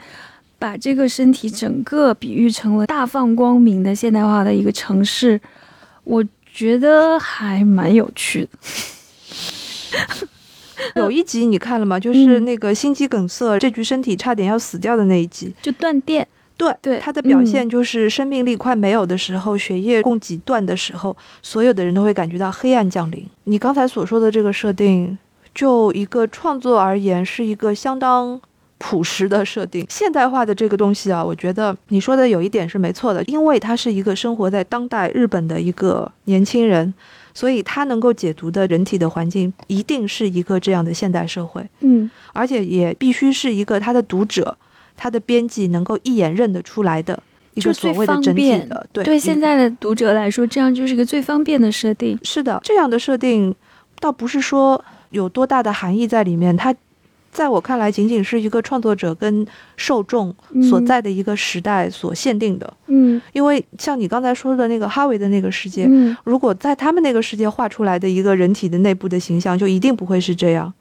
[0.59, 5.41] 把这个身体整个比喻成了大放光明的现代化的一个城市，
[6.03, 8.49] 我觉得还蛮有趣的。
[11.01, 11.99] 有一集你看了吗？
[11.99, 16.27] 就是那个心肌梗塞，这具身体差点要死掉的那一集，就断电。
[16.59, 23.25] 对对，他的表现就是生命力快没有的时候，血液供给断的时候，所有的人都会感觉到黑暗降临。
[23.45, 25.17] 你刚才所说的这个设定，
[25.55, 28.39] 就一个创作而言，是一个相当
[28.77, 29.85] 朴实的设定。
[29.89, 36.93] 现代化的这个东西啊，我觉得你说的有一点是没错的，因为他是一个生活在当代日本的一个年轻人。
[37.31, 44.57] 所以他能够解读的人体的环境一定是一个这样的现代社会，嗯，而且也必须是一个他的读者、
[45.01, 47.17] 他的编辑能够一眼认得出来的
[47.53, 48.85] 一个就所谓的整体的。
[48.91, 52.19] 对对现在的读者来说，这样就是一个最方便的设定。
[52.21, 53.55] 是的，这样的设定
[54.01, 56.75] 倒不是说有多大的含义在里面，它
[57.31, 60.35] 在我看来仅仅是一个创作者跟受众
[60.69, 62.73] 所嗯在的一个时代所限定的。
[62.87, 70.73] 嗯因为像你刚才说的那个哈维的那个世界，嗯，如果在他们那个世界画出来的一个人体的内部的形象，就一定不会是这样。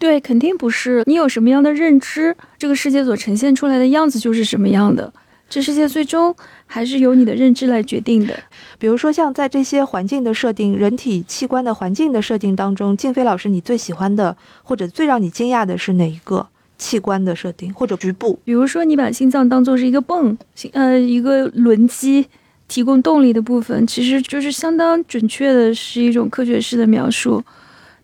[0.00, 1.02] 对，肯定不是。
[1.04, 5.12] 你有什么样的认知，这个世界所呈现出来的样子就是什么样的。
[5.50, 6.34] 这世界最终
[6.64, 8.34] 还是由你的认知来决定的。
[8.78, 16.46] 比如说，像在这些环境的设定、人体器官的环境的设定当中，静飞老师，你最喜欢的或者最让你惊讶的是哪一个
[16.78, 18.38] 器官的设定或者局部？
[18.42, 22.26] 比如说，你把心脏当做是一个泵，心呃，一个轮机，
[22.68, 27.44] 提供动力的部分，其实就是相当准确的，是一种科学式的描述。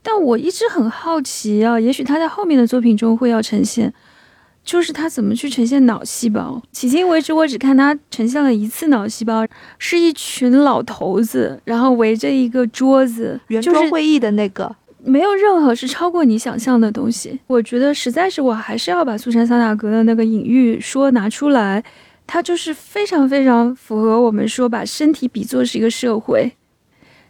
[0.09, 3.93] 但我一直很好奇啊，也许他在后面的作品中会要呈现，
[4.65, 6.63] 就是他怎么去呈现脑细胞。
[6.73, 9.45] 迄今为止，我只看他呈现了一次脑细胞，
[9.81, 17.41] 是一群老头子，然后围着一个桌子，圆就是桌会议的那个，没有任何是超过你想象的东西。
[17.49, 21.83] 我觉得实在是，我还是要把苏珊·桑塔格的那个隐喻说拿出来，
[22.29, 26.53] 它就是非常非常符合我们说把身体比作是一个社会，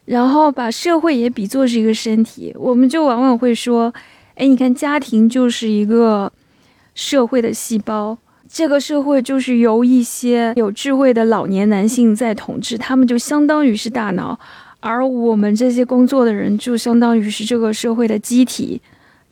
[0.06, 2.52] 然后把社会也比作是一个身体。
[2.58, 3.92] 我们就往往会说，
[4.36, 6.32] 哎，你看家庭就是一个
[6.94, 8.16] 社会的细胞。
[8.48, 14.38] 这个社会就是由一些有智慧的老年男性在统治，他们就相当于是大脑，
[14.78, 18.80] 而我们这些工作的人就相当于是这个社会的机体，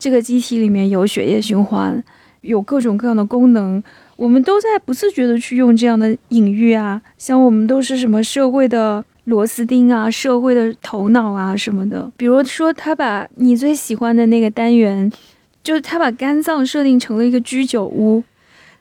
[0.01, 2.03] 这个机体里面有血液循环，
[2.41, 3.81] 有各种各样的功能，
[4.17, 12.11] 我们都在不自觉的去用这样的隐喻啊，像我们都是什么社会的螺丝钉啊，社会的头脑啊什么的。
[12.17, 15.11] 比如说，他把你最喜欢的那个单元，
[15.63, 18.23] 就是他把肝脏设定成了一个居酒屋，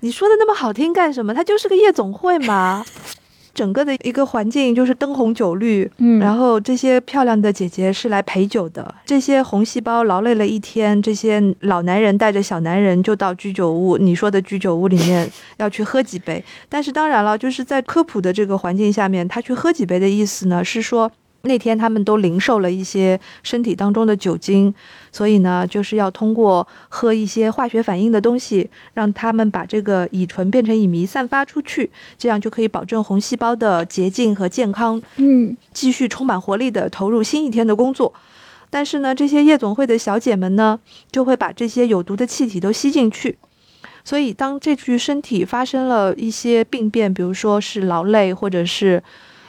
[0.02, 1.34] 你说的那么好听干什么？
[1.34, 2.86] 它就是个夜总会嘛。
[3.54, 16.44] 整个的一个环境就是灯红酒绿，嗯，然后这些漂亮的姐姐是来陪酒的，这些红细胞劳累了一天，这些老男人带着小男人就到居酒屋，你说的居酒屋里面要去喝几杯。
[16.68, 21.12] 但是当然了，就是在科普的这个环境下面，他去喝几杯的意思呢，是说
[21.46, 24.74] 那天他们都零售了一些身体当中的酒精，
[25.12, 38.14] 所以呢，就是要通过喝一些化学反应的东西，让他们把这个乙醇变成乙醚散发出去，这样就可以保证红细胞的洁净和健康，嗯继续充满活力的投入新一天的工作。
[38.70, 40.80] 但是呢，这些夜总会的小姐们呢，
[41.12, 43.38] 就会把这些有毒的气体都吸进去。
[44.06, 49.04] 所以，当这具身体发生了一些病变，比如说是劳累，或者是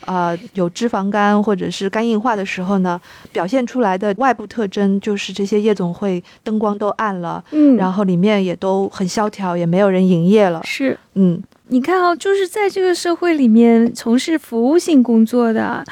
[0.07, 3.01] 呃有脂肪肝，或者是肝硬化的时候呢，
[3.33, 10.61] 表现出来的外部特征就是这些夜总会灯光都暗了，嗯，然后里面也都很萧条，也没有人营业了。
[10.65, 10.99] 是。
[11.15, 15.85] 嗯，你看啊，就是在这个社会里面从事服务性工作的，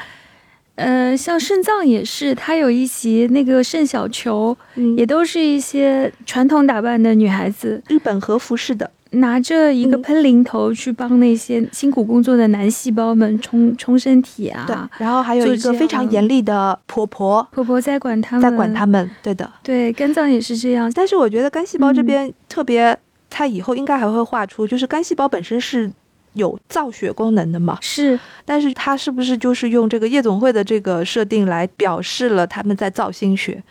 [0.75, 4.97] 呃，像肾脏也是，它有一席那个肾小球，嗯。
[4.97, 14.65] 也都是一些传统打扮的女孩子，日本和服式的，拿着一个嗯喷淋头去帮那些辛苦工作的男细胞们冲冲身体啊。
[14.67, 19.49] 对，然后还有一个非常严厉的婆婆婆婆在管他们，在管他们，对的。
[19.63, 20.91] 对，肝脏也是这样。
[20.93, 22.97] 但是我觉得肝细胞这嗯边特别，
[23.29, 25.91] 它以后应该还会画出，就是肝细胞本身是
[26.33, 33.63] 有造血功能的嘛，是，但是它是不是就是用这个夜总会的这个设定来表示了他们在造新血？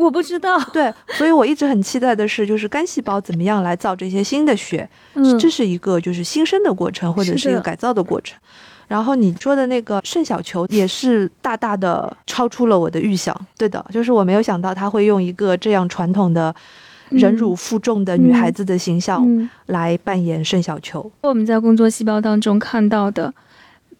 [0.00, 0.58] 我不知道。
[0.72, 8.38] 对，所以我一直很期待的是，就是干细胞怎么样来造这些新的血，嗯，这是一个就是新生的过程，或者是一个改造的过程。
[8.88, 16.52] 然后你说的那个肾小球也是大大的超出了我的预想，对的，就是我没有想到他会用一个这样传统的
[17.10, 21.08] 忍辱负重的女孩子的形象嗯，来扮演肾小球。
[21.20, 23.32] 我们在工作细胞当中看到的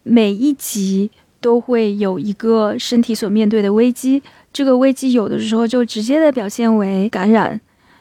[0.03, 1.09] 每一集
[1.39, 4.21] 都会有一个身体所面对的危机，
[4.53, 7.59] 这个危机有的时候就直接的表现为感染，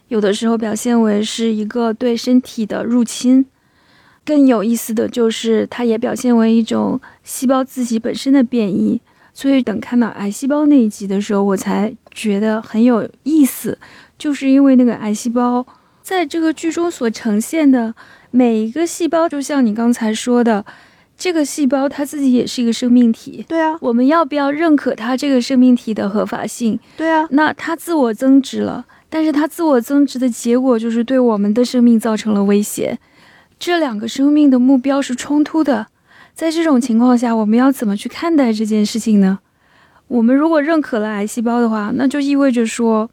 [0.09, 3.47] 有的时候表现为是一个对身体的入侵。
[4.25, 9.01] 更有意思的就是，它也表现为一种细胞自己本身的变异。
[9.33, 13.79] 所以等看到癌细胞那一集的时候，我才觉得很有意思，
[14.19, 15.65] 就是因为那个癌细胞
[16.03, 17.95] 在这个剧中所呈现的
[18.31, 20.65] 每一个细胞，就像你刚才说的，
[21.21, 23.44] 这个细胞它自己也是一个生命体。
[23.46, 26.81] 对啊，我们要不要认可它这个生命体的合法性？
[26.96, 32.98] 对啊，那它自我增值了，但是它自我增值的结果就是对我们的生命造成了威胁。
[33.58, 35.88] 这两个生命的目标是冲突的，
[36.35, 39.40] 在这种情况下，我们要怎么去看待这件事情呢？
[40.08, 43.10] 我们如果认可了癌细胞的话，那就意味着说，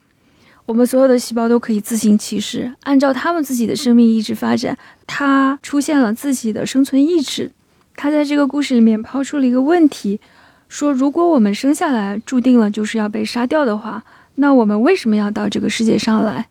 [0.65, 4.77] 我们所有的细胞都可以自行其是，按照他们自己的生命意志发展。
[5.05, 7.51] 它出现了自己的生存意志。
[7.97, 10.21] 他在这个故事里面抛出了一个问题，
[10.69, 14.01] 说如果我们生下来注定了就是要被杀掉的话，
[14.35, 16.47] 那我们为什么要到这个世界上来？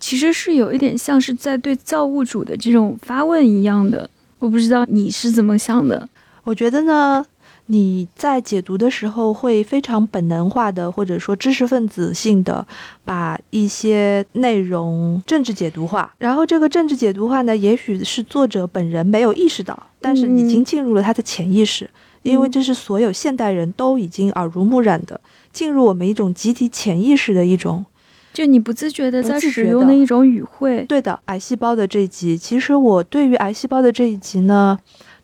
[0.00, 4.10] 其实是有一点像是在对造物主的这种发问一样的。
[4.40, 6.08] 我不知道你是怎么想的。
[6.44, 7.24] 我觉得呢。
[7.70, 12.66] 你在解读的时候会非常本能化的，或者说知识分子性的，
[13.04, 16.10] 把一些内容政治解读化。
[16.16, 21.88] 然后这个政治解读化呢，也许是作者本人没有意识到，但是已经进入了他的潜意识，
[22.22, 25.20] 因为这是所有现代人都已经耳濡目染的，
[25.52, 27.84] 进入我们一种集体潜意识的一种，
[28.32, 30.86] 就你不自觉的在使用的一种语汇。
[30.88, 34.78] 对的，癌细胞的这一集，其实我对于癌细胞的这一集呢。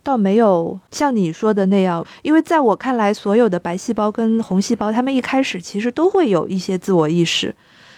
[0.04, 7.52] 倒没有像你说的那样，因为在我看来，所有的白细胞跟红细胞，它们一开始其实都会有一些自我意识，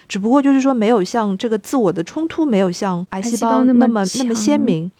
[0.08, 4.90] 只不过就是说没有像这个自我的冲突没有像白细胞那么那么鲜明。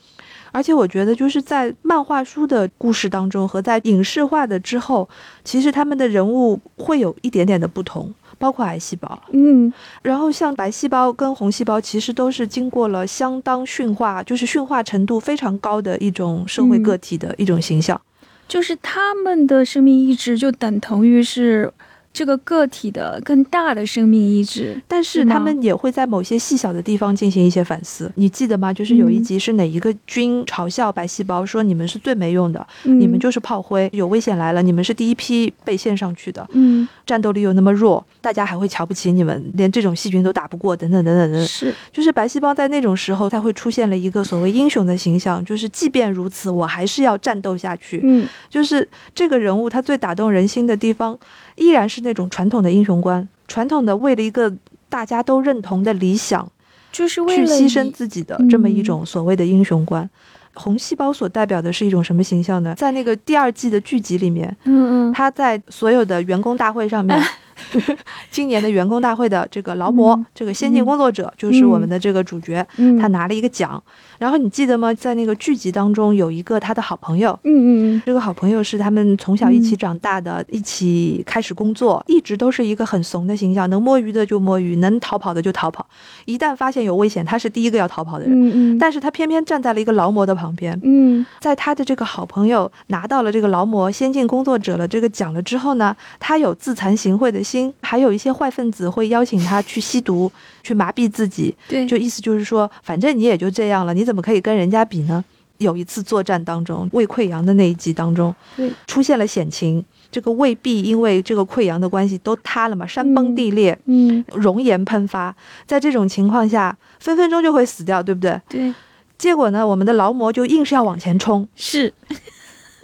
[0.53, 5.07] 而且我觉得就是在漫画书的故事当中和在影视化的之后，
[5.45, 8.13] 其实他们的人物会有一点点的不同。
[8.39, 9.73] 包括癌细胞，嗯，
[10.03, 18.01] 然后像白细胞跟红细胞，其实都是经过了相当驯化，就是驯化程度非常高的一种社会个体的一种形象，
[18.47, 21.73] 就是他们的生命意志就等同于是。
[22.17, 28.11] 这个个体的更大的生命意志，但是他们也会在某些细小的地方进行一些反思。
[28.15, 28.73] 你记得吗？
[28.73, 41.47] 就是有一集是哪一个军嘲笑白细胞，说你们是最没用的，你们就是炮灰，有危险来了，你们是第一批被献上去的，嗯，战斗力又那么弱，大家还会瞧不起你们，连这种细菌都打不过，等等等等等。
[41.47, 48.01] 是，就是白细胞在那种时候，它会出现了一个所谓英雄的形象，就是即便如此，我还是要战斗下去。
[48.03, 51.19] 嗯，就是这个人物他最打动人心的地方。
[51.57, 54.53] 依然是那种传统的英雄观，传统的为了一个
[54.89, 56.51] 大家都认同的理想，
[56.93, 60.09] 就是去牺牲自己的这么一种所谓的英雄观。
[60.55, 62.75] 红细胞所代表的是一种什么形象呢？
[62.77, 67.21] 在那个第二季的剧集里面，嗯嗯，他在所有的员工大会上面。
[68.31, 72.65] 今年的员工大会的这个劳模，这个先进工作者就是我们的这个主角，
[73.01, 73.83] 他拿了一个奖。
[74.19, 74.93] 然后你记得吗？
[74.95, 85.87] 在那个剧集当中有一个他的好朋友，嗯嗯嗯，这个好朋友是他们从小一起长大的，一起开始工作，一直都是一个很怂的形象，能摸鱼的就摸鱼，能逃跑的就逃跑。
[86.25, 88.33] 一旦发现有危险，他是第一个要逃跑的人。
[88.35, 90.79] 嗯嗯，但是他偏偏站在了一个劳模的旁边。
[90.83, 100.31] 嗯，在他的这个好朋友拿到了这个劳模先进工作者的这个奖了之后呢，他有自惭形秽的心，还有一些坏分子会邀请他去吸毒，
[100.63, 101.55] 去麻痹自己。
[101.69, 105.23] 对，就意思就是说，反正你也就这样了，你怎么可以跟人家比呢？
[105.59, 115.35] 有一次作战当中，胃溃疡的那一集当中，对，出现了险情，这个胃壁因为这个溃疡的关系都塌了嘛，山崩地裂，嗯，熔岩喷发，
[115.67, 118.39] 在这种情况下，分分钟就会死掉，对不对？
[118.49, 118.75] 对。
[119.17, 121.91] 结果呢，我们的劳模就硬是要往前冲，是。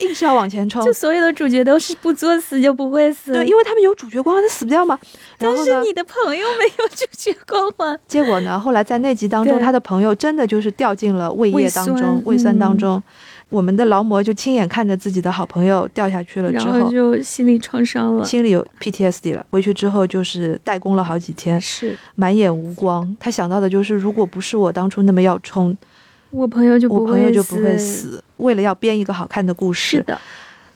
[0.03, 4.99] 硬是要往前冲，就所有的主角都是不作死就不会死，对，因为他们有主角光环，他死不掉嘛。
[5.39, 7.99] 但是你的朋友没有主角光环。
[8.07, 13.03] 结果呢，后来在那集当中，他的朋友真的就是掉进了胃液当中、胃酸当中。
[13.49, 19.45] 我们的劳模就亲眼看着自己的好朋友掉下去了，之后就心理创伤了，心里有 PTSD 了。
[19.51, 23.15] 回去之后就是代工了好几天，是满眼无光。
[23.21, 25.77] 他想到的就是，如果不是我当初那么要冲。
[26.33, 28.23] 我朋友就我朋友就不会死。
[28.39, 30.19] 为了要编一个好看的故事，是的，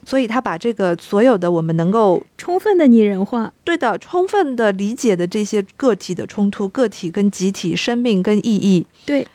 [0.04, 9.26] 所以他把这个所有的我们能够充分的拟人化，对的，充分的理解的这些个体的冲突，个体跟集体，生命跟意义，对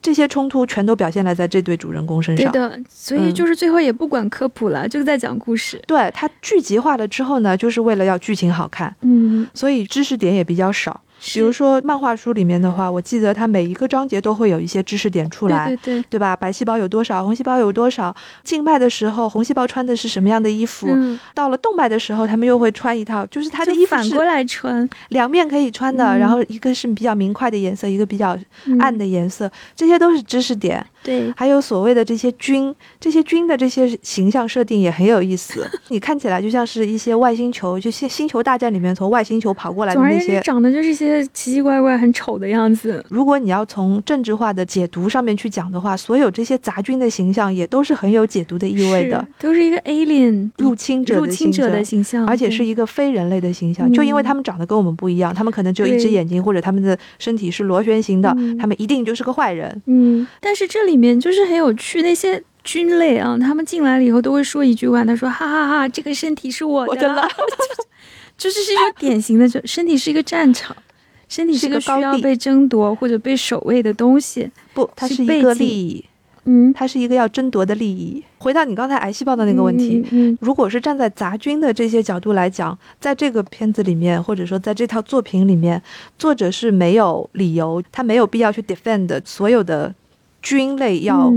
[0.00, 2.52] 这些冲突全都表现了在这对主人公身上。
[2.52, 5.82] 对的，所以就是最后也不管科普了，就在讲故事。
[5.86, 11.00] 对他剧集化了之后呢，就是为了要剧情好看，嗯，所以知识点也比较少。
[11.32, 16.34] 比如说漫画书里面的话，我记得它每一个章节都会有一些知识点出来，对对对吧？
[16.34, 18.14] 白细胞有多少，红细胞有多少？
[18.42, 20.88] 静脉的时候，红细胞穿的是什么样的衣服？
[21.34, 26.18] 到了动脉的时候，他们又会穿一套，就是它的衣服反过来穿，两面可以穿的。
[26.18, 28.36] 然后一个是比较明快的颜色，一个比较
[28.78, 30.84] 暗的颜色，这些都是知识点。
[31.02, 35.68] 对，还有所谓的这些菌，这些菌的这些形象设定也很有意思。
[35.88, 43.04] 你看起来就像是一些外星球，就星星球大战里面从外星球跑过来的那些，长得就是一些奇奇怪怪、很丑的样子。
[43.08, 53.90] 如果你要从政治化的解读上面去讲的话，所有这些杂菌的形象也都是很有解读的意味的，都是一个 alien 入侵者入侵者的形象，而且是一个非人类的形象。
[53.92, 58.28] 就因为他们长得跟我们不一样，他们可能只有一只眼睛，或者他们的身体是螺旋形的，
[58.58, 59.80] 他们一定就是个坏人。
[59.86, 61.70] 嗯，但是这里面就是很有。
[61.80, 67.28] 趣那些菌类啊，他们进来了以后都会说一句话，他说：“哈哈哈，这个身体是我的。”
[68.36, 70.76] 就是是一个典型的，就身体是一个战场，
[71.28, 74.50] 身体是一个需要被争夺或者被守卫的东西。
[74.74, 76.04] 不，它是一个利益。
[76.44, 78.22] 嗯，它是一个要争夺的利益。
[78.38, 85.80] 回到你刚才癌细胞的那个问题，嗯，如果是站在杂菌的这些角度来讲，在这个片子里面，或者说在这套作品里面，
[86.18, 89.94] 作者是没有理由，他没有必要去 defend 所有的
[90.42, 91.32] 军类要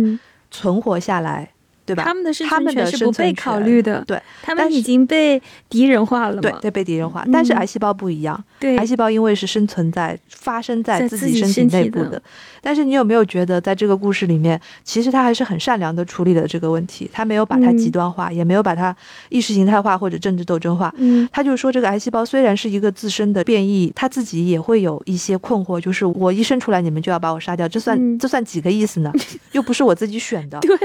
[0.52, 1.53] 存活下来。
[1.86, 2.04] 对吧？
[2.04, 6.42] 他们的他们的是不被考虑的，对，他们已经被敌人化了？
[6.42, 7.26] 对，对，被敌人化。
[7.32, 12.22] 但是癌细胞不一样，对，癌细胞因为是生存在、发生在自己身体内部的。
[12.62, 18.96] 但是你有没有觉得，在这个故事里面，其实他还是很善良的处理了这个问题，他没有把它极端化，也没有把它
[19.28, 20.94] 意识形态化或者政治斗争化。
[20.98, 29.12] 嗯，他就是说，这个癌细胞虽然是一个自身的变异，他自己也会有一些困惑，就是我一生出来，你们就要把我杀掉，这算这算几个意思呢？
[29.52, 30.58] 又不是我自己选的。
[30.62, 30.78] 对。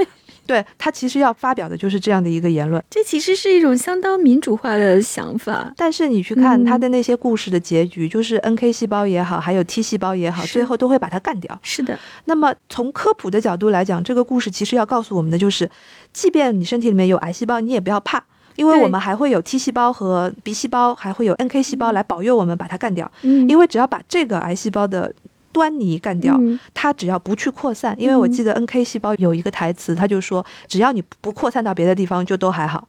[0.49, 5.71] 对他其实要发表的就是这样的一个言论，这其实是一种相当民主化的想法。
[5.77, 11.55] 但是你去看他的那些故事的结局，就是 N K 细胞也好，还有 T 细胞也好，最后都会把它干掉。
[11.61, 11.95] 是的。
[12.25, 15.69] 那么从科普的角度来讲，这个故事其实要告诉我们的就是，
[16.11, 18.23] 即便你身体里面有癌细胞，你也不要怕，
[18.55, 23.09] 因为我们还会有 T 细胞和 B 细胞，还会有 N K 细胞来保佑我们把它干掉。
[23.21, 23.47] 嗯。
[23.47, 25.13] 因为只要把这个癌细胞的
[25.59, 26.39] 端倪干掉，
[26.73, 32.87] 它只要不去扩散，因为我记得 N K 细胞有一个台词，他就说，只要你不扩散到别的地方，就都还好。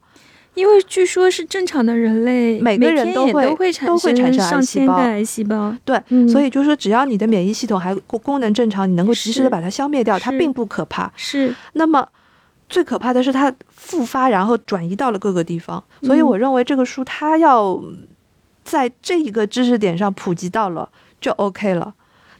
[0.53, 5.75] 因为据说是正常的人类，每个人都会都会产生上千个癌细胞。
[5.83, 11.11] 对，所以就是说，只要你的免疫系统还功能正常，你能够及时的把它消灭掉，它并不可怕。
[11.17, 11.53] 是。
[11.73, 12.07] 那么
[12.69, 15.83] 最可怕的是它复发，然后转移到了各个地方。
[16.03, 17.81] 所以我认为这个书它要
[18.63, 20.87] 在这一个知识点上普及到了，
[21.19, 21.93] 就 OK 了。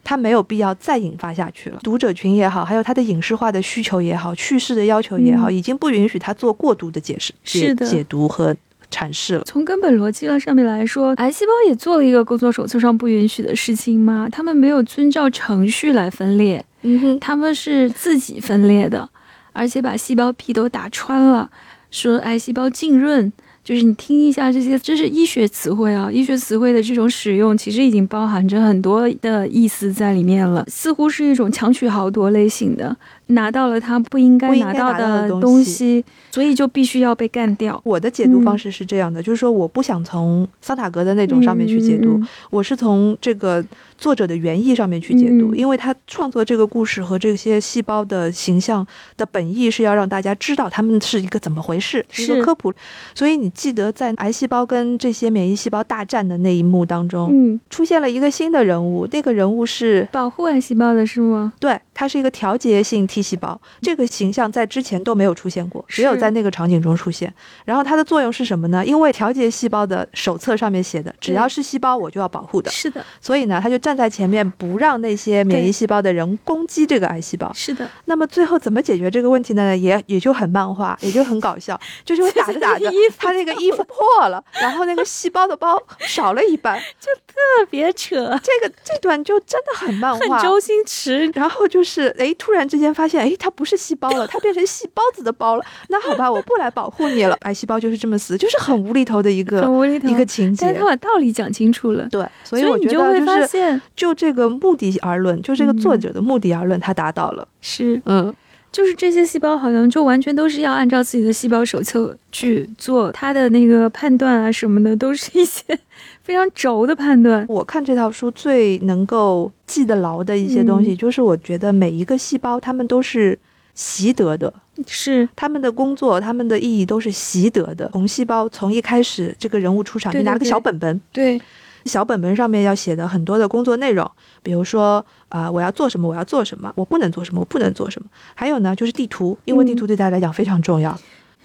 [0.04, 1.78] 它没有必要再引发下去了。
[1.82, 8.54] 读者群也好，还有它的影视化的需求也好，叙事的要求也好，已经不允许它做过度的解释、解解读和
[8.90, 9.42] 阐释了。
[9.44, 14.28] 从根本逻辑上面来说，癌细胞也做了一个工作手册上不允许的事情吗？
[14.30, 19.08] 他们没有遵照程序来分裂，嗯哼，他们是自己分裂的，
[19.52, 21.50] 而且把细胞壁都打穿了，
[21.90, 23.32] 说癌细胞浸润。
[23.64, 32.96] 就是你听一下这些，这是医学词汇啊，医学词汇的这种使用，其实已经包含着很多的意思在里面了，似乎是一种强取豪夺类型的。
[33.32, 37.80] 拿到了他不应该拿到的东西，所以就必须要被干掉。
[37.84, 42.20] 我的解读方式是这样的，就是说我不想从桑塔格的那种上面去解读，
[42.50, 43.64] 我是从这个
[43.98, 52.72] 作者的原意上面去解读，因为他创作这个故事和这些细胞的形象的本意是要让大家知道他们是一个怎么回事，是一个科普。
[53.14, 61.52] 所以你记得在癌细胞跟这些免疫细胞大战的那一幕当中，嗯，出现了一个新的人物，那个人物是保护癌细胞的是吗？
[61.60, 63.22] 对，他是一个调节性 T。
[63.22, 67.32] 细胞这个形象在之前都没有出现过，只有在那个场景中出现。
[67.64, 68.84] 然后它的作用是什么呢？
[68.84, 72.68] 因为调节细胞的手册上面写的，只要是细胞我就要保护的。
[72.70, 73.04] 是的。
[73.20, 77.52] 所以呢，他就站在前面，不让那些免疫细胞的人攻击这个癌细胞。
[77.54, 77.88] 是的。
[78.06, 79.76] 那么最后怎么解决这个问题呢？
[79.76, 88.16] 也也就很漫画，也就很搞笑， 就是会打着打着，他那个衣服破了，然后那个细胞的包 少了一半， 就特别扯。
[88.42, 91.30] 这个这段就真的很漫画，很周星驰。
[91.34, 93.22] 然后就是哎，突然之间发现。
[93.22, 95.64] 哎，它不是细胞了，它变成细胞子的包了。
[95.88, 97.36] 那好吧，我不来保护你了。
[97.42, 100.66] 癌细胞就是这么死，就是很无厘头的一个很无厘头一个情节。
[100.66, 107.46] 但他把道理讲清楚了，对，所以我觉得就是就这个目的而论，就这个作者的目的而论，他达到了。
[107.60, 108.34] 是，嗯，
[108.72, 115.78] 就是这些细胞好像就完全都是要按照自己的细胞手册去做，他的那个判断啊什么的，都是一些。
[116.22, 117.44] 非常轴的判断。
[117.48, 123.36] 我看这套书最能够记得牢的一些东西，就是我觉得每一个细胞，他们都是
[123.74, 124.52] 习得的，
[124.86, 127.90] 是他们的工作，他们的意义都是习得的。
[127.92, 131.40] 从细胞从一开始，这个人物出场，你拿个小本本，对，
[131.84, 134.10] 小本本上面要写的很多的工作内容，
[134.42, 138.08] 比如说啊，我要做什么，我要做什么，我不能做什么，我不能做什么。
[138.34, 140.98] 还有呢，就是地图，因为地图对大家来讲非常重要。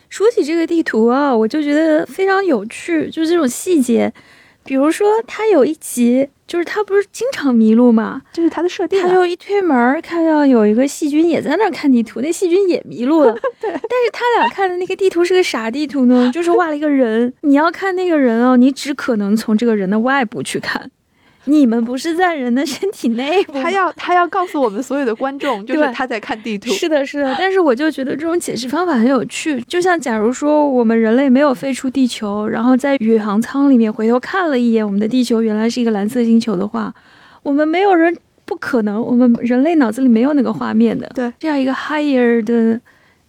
[0.10, 4.14] 说起这个地图啊，我就觉得非常有趣，就是这种细节。
[4.68, 8.22] 比如说，他有一集，就是他不是经常迷路吗？
[8.34, 9.02] 这是他的设定。
[9.02, 13.32] 他就一推门，看到有一个细菌也在那儿看地图，那细菌也迷路了。
[13.62, 13.72] 对。
[13.72, 16.30] 但是他俩看的那个地图是个啥地图呢？
[16.34, 17.34] 就是画了一个人。
[17.44, 20.92] 你要看那个人哦，你只可能从这个人的外部去看。
[21.48, 23.54] 你们不是在人的身体内部？
[23.54, 26.70] 他要他要告诉我们所有的观众，就是他在看地图。
[26.72, 27.36] 是的，是的。
[27.40, 29.60] 但是我就觉得这种解释方法很有趣。
[29.62, 36.94] 就像假如说我们人类没有飞出地球，然后在宇航舱里面回头看了一眼我们的地球，原来是一个蓝色星球的话，
[37.44, 41.10] 我们没有人不可能，我们人类脑子里没有那个画面的。
[41.16, 42.80] 对，这样一个 higher 的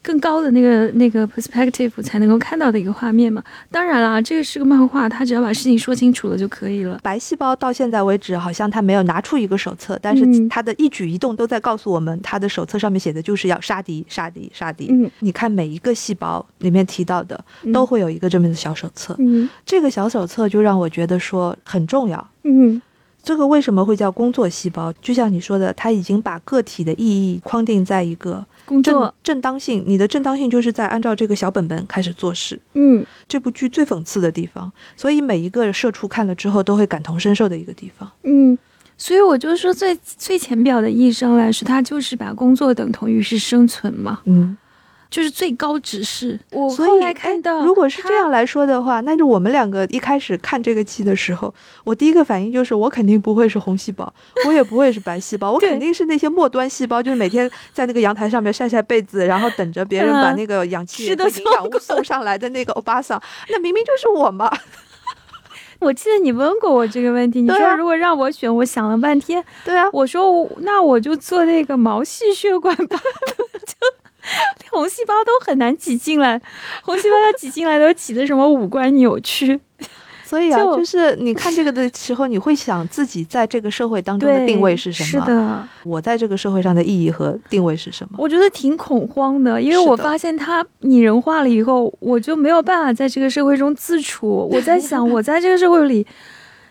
[0.03, 3.43] 更高的那个那个 perspective 才能够看到的一个画面嘛。
[3.71, 6.99] 当然啦，这个是个漫画，他只要把事情说清楚了就可以了。
[7.03, 14.89] 白细胞到现在为止，好像他没有拿出一个手册，但是嗯他的一举一动都在告诉我们，他的手册上面写的就是要杀敌、杀敌、杀敌。
[14.91, 19.15] 嗯你看每一个细胞里面提到的，嗯都会有一个这么的小手册。
[19.19, 22.29] 嗯这个小手册就让我觉得说很重要。
[22.45, 22.81] 嗯
[23.21, 24.91] 这个为什么会叫工作细胞？
[25.03, 32.61] 就像你说的，它已经把个体的意义框定在一个正工作，正当性，你的正当性就是在按照这个小本本开始做事。
[32.75, 38.11] 嗯这部剧最讽刺的地方，所以每一个社畜看了之后都会感同身受的一个地方。
[38.25, 38.59] 嗯。
[39.01, 44.57] 所以我就说最最浅表的意义上来说，它就是把工作等同于是生存嘛，嗯，
[45.11, 46.39] 就是最高指示。
[46.51, 51.53] 我后来看到，哎如果是这样来说的话，那就我们两个一开始看这个剧的时候，
[51.85, 54.13] 我第一个反应就是我肯定不会是红细胞，
[54.47, 61.17] 我也不会是白细胞，我 肯定是那些末端细胞，就是每天在那个阳台上面晒晒被子，然后等着别人把嗯那个氧气营
[61.55, 64.51] 养物送上来的那个欧巴桑，那明明就是我嘛。
[65.81, 73.01] 我记得你问过我这个问题，你说如果让我选，我想了半天，对啊，我说我那我就做那个毛细血管吧，
[73.65, 73.75] 就
[74.71, 76.41] 红细胞都很难挤进来，
[76.83, 79.59] 红细胞要挤进来都挤的什么五官扭曲，
[80.25, 85.25] 所以啊，就就是你看这个的时候，你会想自己在这个社会当中的，定位是什么？
[85.25, 88.19] 是的，我在这个社会上的意义和定位是什么？
[88.19, 94.49] 我觉得挺恐慌的，因为我发现它拟人化了以后，我就没有办法在这个社会中自处。
[94.53, 96.07] 我在想，我在这个社会里，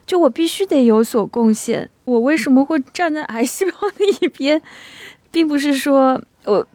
[0.05, 1.89] 就我必须得有所贡献。
[2.05, 4.61] 我为什么会站在癌细胞 的一边，
[5.31, 6.65] 并不是说我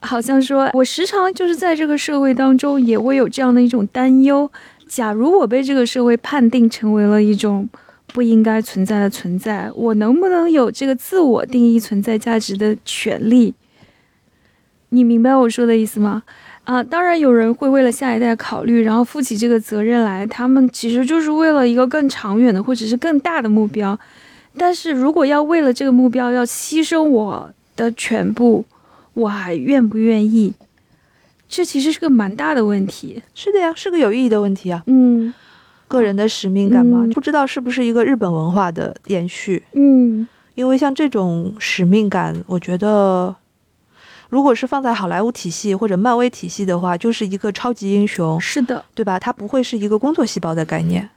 [0.00, 4.50] 好像说我时常就是在这个社会当中也会有这样的一种担忧：
[4.88, 7.68] 假如我被这个社会判定成为了一种
[8.06, 13.54] 不应该存在的存在，我能不能有这个自我定义存在价值的权利？
[14.88, 16.24] 你明白我说的意思吗？
[16.64, 23.98] 啊，当然有人会为了下一代考虑，然后负起这个责任来，他们其实就是为了一个更长远的或者是更大的目标。
[24.56, 28.64] 但是如果要为了这个目标要牺牲我的全部，
[29.14, 30.54] 我还愿不愿意？
[31.48, 33.22] 这其实是个蛮大的问题。
[33.34, 34.82] 是的呀，是个有意义的问题啊。
[34.86, 35.34] 嗯
[35.88, 39.62] 个人的使命感嘛，嗯不知道是不是一个日本文化的延续。
[39.72, 43.34] 嗯因为像这种使命感，我觉得，
[44.28, 49.18] 如果是放在好莱坞体系或者漫威体系的话，就是一个超级英雄，是的，对吧？
[49.18, 51.08] 它不会是一个工作细胞的概念。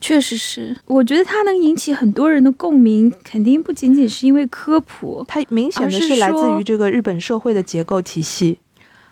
[0.00, 0.76] 确实是。
[0.86, 8.58] 我觉得它能引起很多人的共鸣，肯定不仅仅是因为科普，它明显的是是来自于这个日本社会的结构体系。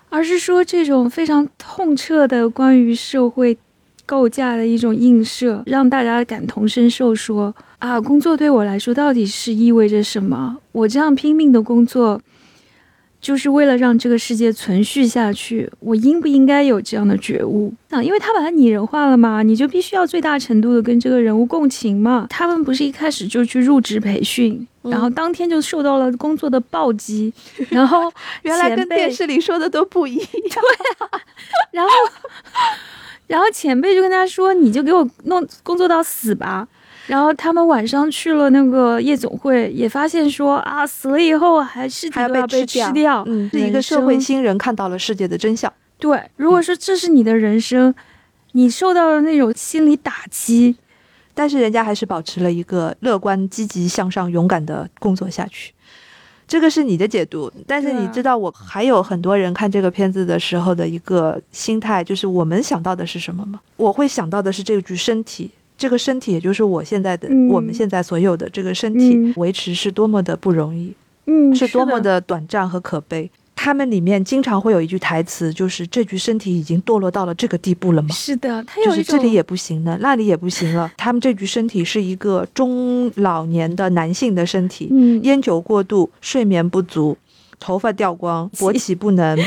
[0.09, 3.59] 而是说这种非常痛彻的关于社会
[4.07, 10.59] 构架的一种映射，让大家感同身受说，啊，工作对我来说到底是意味着什么？
[10.71, 12.21] 我这样拼命的工作，
[13.21, 15.71] 就是为了让这个世界存续下去。
[15.81, 17.73] 我应不应该有这样的觉悟？
[17.91, 22.27] 啊，因为他把它拟人化了嘛，你就必须要最大程度的跟这个人物共情嘛。
[22.31, 27.33] 他们不是一开始就去入职培训，嗯然后当天就受到了工作的暴击，
[27.71, 28.13] 然后
[28.43, 30.27] 原来跟电视里说的都不一样。
[30.33, 31.21] 对啊
[31.73, 31.91] 然后，
[33.27, 36.69] 然后前辈就跟他说：“你就给我弄工作到死吧。”
[37.07, 43.23] 然后他们晚上去了那个夜总会，也发现说啊，死了以后还是还要被吃吃掉。
[43.27, 45.73] 嗯，是一个社会新人看到了世界的真相。
[45.99, 47.95] 对，如果说这是你的人生，
[48.53, 50.77] 你受到了那种心理打击，
[51.33, 55.73] 但是人家还是保持了一个乐观、积极向上、勇敢的工作下去。
[56.49, 63.61] 这个是你的解读，但是你知道，我还有很多人看这个片子的时候的一个心态，就是我们想到的是什么吗？
[63.77, 70.95] 我会想到的是这具身体，这个身体也就是我现在的、嗯我们现在所有的这个身体嗯维持是多么的不容易，
[71.27, 73.31] 嗯，是多么的，短暂和可悲。
[73.59, 78.09] 他们里面经常会有一句台词，就是这具身体已经堕落到了这个地步了吗？
[78.11, 80.93] 是的，他就是这里也不行了，那里也不行了。
[80.97, 87.17] 他们这具身体是一个中老年的男性的身体，嗯，烟酒过度，睡眠不足，
[87.59, 89.39] 头发掉光，勃起不能。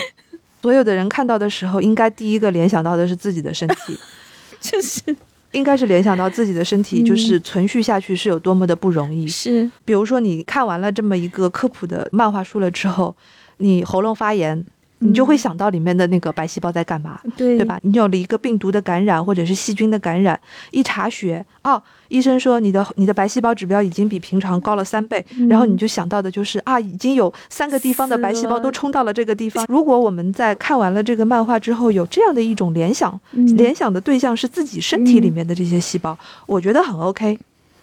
[0.61, 3.97] 所有的人看到的时候，应该第一个联想到的是自己的身体，
[4.59, 5.15] 就是
[5.52, 9.28] 应该是联想到自己的身体，嗯就是存续下去是有多么的不容易。
[9.28, 13.16] 是，比如说，你看完了这么一个科普的漫画书了之后，
[13.58, 14.66] 你喉咙发炎，
[15.00, 17.20] 你就会嗯想到里面的那个白细胞在干嘛。
[17.36, 17.66] 对对？
[17.66, 17.80] 吧？
[17.84, 20.39] 你有了一个病毒的感染或者是细菌的感染，
[20.72, 29.66] 一查血，哦，医生说你的你的白细胞指标已经比平常高了三倍，然后你嗯就想到的就是啊，已经有三个地方的白细胞都冲到了这个地方。
[29.70, 37.38] 如果我们在看完了这个漫画之后有这样的一种联想，嗯联想的对象是自己身体里嗯面的这些细胞，我觉得很 OK。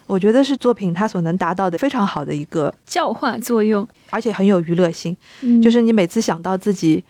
[0.07, 5.15] 我觉得是作品它所能达到的非常好的一个，教化作用，而且很有娱乐性。
[5.41, 7.03] 嗯就是你每次想到自己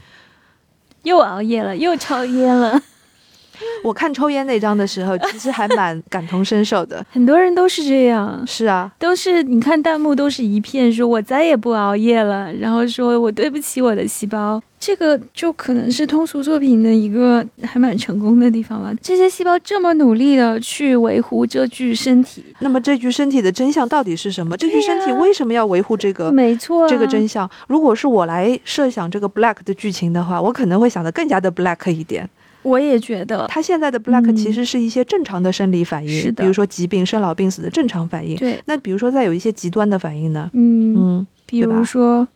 [1.04, 2.82] 又熬夜了，又抽烟了。
[3.84, 7.04] 我看抽烟那张的时候，其实还蛮 感同身受的。
[7.12, 14.62] 很多人都是这样，是啊，都是你看弹幕都是一片说“我再也不熬夜了”，然后说我对不起我的细胞。
[14.80, 18.93] 这个就可能是通俗作品的一个还蛮成功的地方吧。
[19.01, 24.55] 这些细胞这么努力的去维护这具身体，那么这具身体的真相到底是什么？
[24.55, 26.32] 这具身体为什么要维护这个？
[26.32, 27.49] 没错、啊，这个真相。
[27.67, 32.30] 如果是我来设想这个 Black 的剧情的话，我可能会想的更加的 Black 一点。
[32.63, 38.36] 我也觉得，他现在的 Black 其实是一些正常的生理反应，是的比如说疾病、生老病死的正常反应。
[38.36, 40.49] 对，那比如说再有一些极端的反应呢？
[40.53, 42.28] 嗯嗯，比如说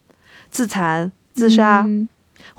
[0.50, 2.08] 自残、自杀，嗯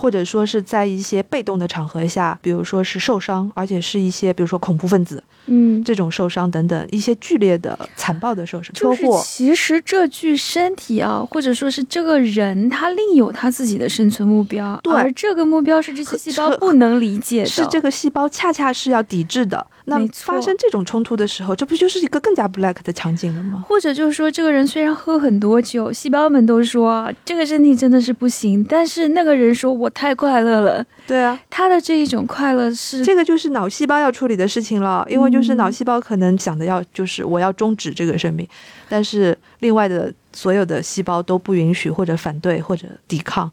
[0.03, 5.23] 或者说是在一些被动的场合下，比如说是受伤，而且是一些比如说恐怖分子。
[5.47, 9.21] 嗯，这种受伤等等，一些剧烈的、残暴的受伤、车就是祸。
[9.25, 19.67] 其实这具身体啊，或者说是这个人，他另有他自己的生存目标，对而这个目标是这些细胞不能理解的，是这个细胞恰恰是要抵制的。
[19.85, 23.65] 那发生这种冲突的时候，这不就是一个更加 black 的场景了吗？
[23.67, 38.47] 或者就是说，这个人虽然喝很多酒，细胞们都说这个身体真的是不行，但是那个人说我太快乐了，对啊，他的这一种快乐是这个就是脑细胞要处理的事情了，因为就是嗯脑细胞可能想的要就是我要终止这个生命，
[38.89, 43.51] 但是另外的所有的细胞都不允许或者反对或者抵抗，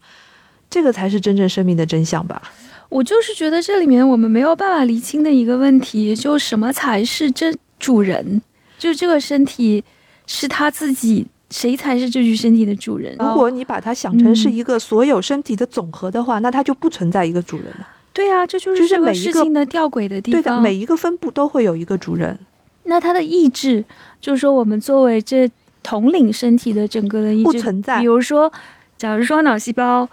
[0.70, 2.42] 这个才是真正生命的真相吧？
[2.90, 8.42] 我就是觉得这里面我们没有办法厘清的一个问题，就什么才是真主人？
[8.80, 9.84] 就这个身体
[10.26, 13.16] 是他自己，谁才是这具身体的主人？
[13.20, 17.88] 如果你把它想成是嗯一个所有身体的总和的话，那它就不存在一个主人了。
[18.12, 20.62] 对啊，这就就是是这个每一个事情的吊诡的地对的，方。
[20.62, 22.38] 每一个分部都会有一个主人。
[22.84, 23.84] 那他的意志，
[24.20, 25.50] 就是说我们作为这
[25.84, 28.52] 统领身体的整个的意志不存在比如说，
[28.98, 30.10] 假如说脑细胞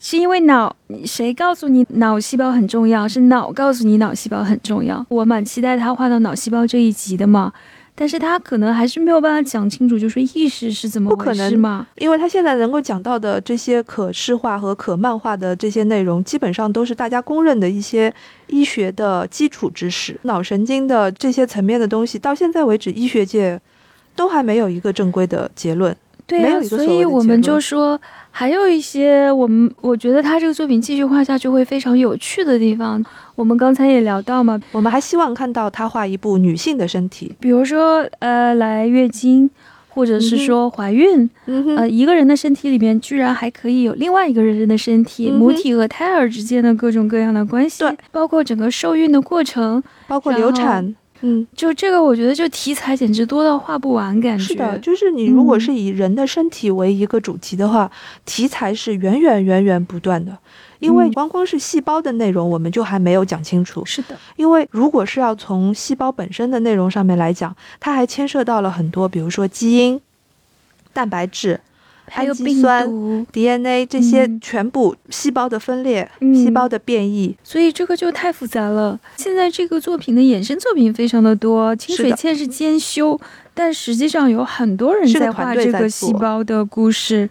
[0.00, 0.74] 是因为脑，
[1.04, 3.06] 谁告诉你脑细胞很重要？
[3.06, 5.04] 是脑告诉你脑细胞很重要。
[5.08, 7.52] 我蛮期待他画到脑细胞这一集的嘛，
[7.96, 11.86] 但是他可能还是没有办法讲清楚，就是意识是怎么回事嘛。
[11.96, 18.12] 因为他现在能够讲到的这些可视化和可漫画的这些内容，基本上都是大家公认的一些
[18.48, 20.18] 医学的基础知识。
[20.22, 23.60] 脑神经的这些层面的东西，到现在为止，医学界
[24.16, 25.96] 都还没有一个正规的结论。
[26.26, 28.00] 对啊，没有一个所以我们就说，
[28.30, 33.04] 还有一些我们我觉得他这个作品继续画下去会非常有趣的地方。
[33.34, 37.34] 我们刚才也聊到嘛，我们还希望看到他画一部女性的身体。
[37.38, 39.50] 比如说呃来月经，
[39.88, 41.28] 或者是说怀孕，
[41.76, 50.94] 呃一个人的身体里面居然还可以有另外一个人的身体，嗯母体和胎儿之间的各种各样的关系对，包括整个受孕的过程，包括流产。
[51.26, 57.90] 嗯，就这个我觉得就题材简直多到画不完，感觉是的，就是你如果嗯是以人的身体为一个主题的话，
[58.26, 60.36] 题材是源源源源不断的。
[60.80, 63.82] 因为嗯光光是细胞的内容，我们就还没有讲清楚。
[63.86, 69.98] 是的，因为如果是要从细胞本身的内容上面来讲，它还牵涉到了很多，比如说基因、
[70.92, 71.58] 蛋白质、
[72.14, 73.26] 还有病毒。
[73.32, 77.36] DNA 这些嗯全部细胞的分裂、嗯细胞的变异。
[77.42, 78.98] 所以这个就太复杂了。
[79.16, 83.20] 现在这个作品的衍生作品非常的多，清水是的茜是兼修，
[83.52, 87.28] 但实际上有很多人在画这个细胞的故事。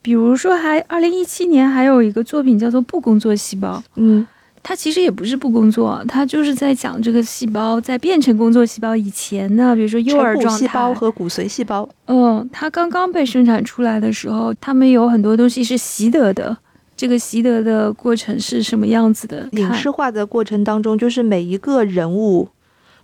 [0.00, 4.26] 比如说还，二零一七年还有一个作品叫做《不工作细胞》，嗯，
[4.62, 11.88] 它其实也不是不工作，他就是在讲这个细胞在变成工作细胞以前呢，比如说幼儿状态细胞态，和骨髓细胞。
[12.06, 16.56] 嗯，它刚刚被生产出来的时候，他们有很多东西是习得的。
[16.94, 19.48] 这个习得的过程是什么样子的？
[19.52, 22.48] 影视化的过程当中，就是每一个人物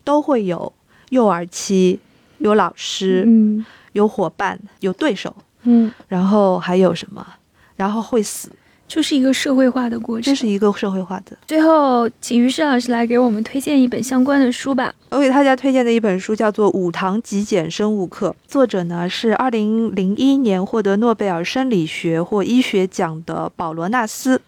[0.05, 0.73] 都会有
[1.09, 1.99] 幼儿期，
[2.39, 5.35] 有老师，嗯有伙伴，有对手，
[5.65, 7.27] 嗯，然后还有什么？
[7.75, 8.51] 然后会死，
[8.89, 10.23] 就是一个社会化的过程。
[10.23, 11.37] 这是一个社会化的。
[11.47, 14.93] 最后，请于适老师来给我们推荐一本相关的书吧。
[15.11, 24.41] 我给大家推荐的一本书叫做《五堂极简生物课》，作者呢是二零零一年获得诺贝尔生理学或医学奖的保罗纳斯，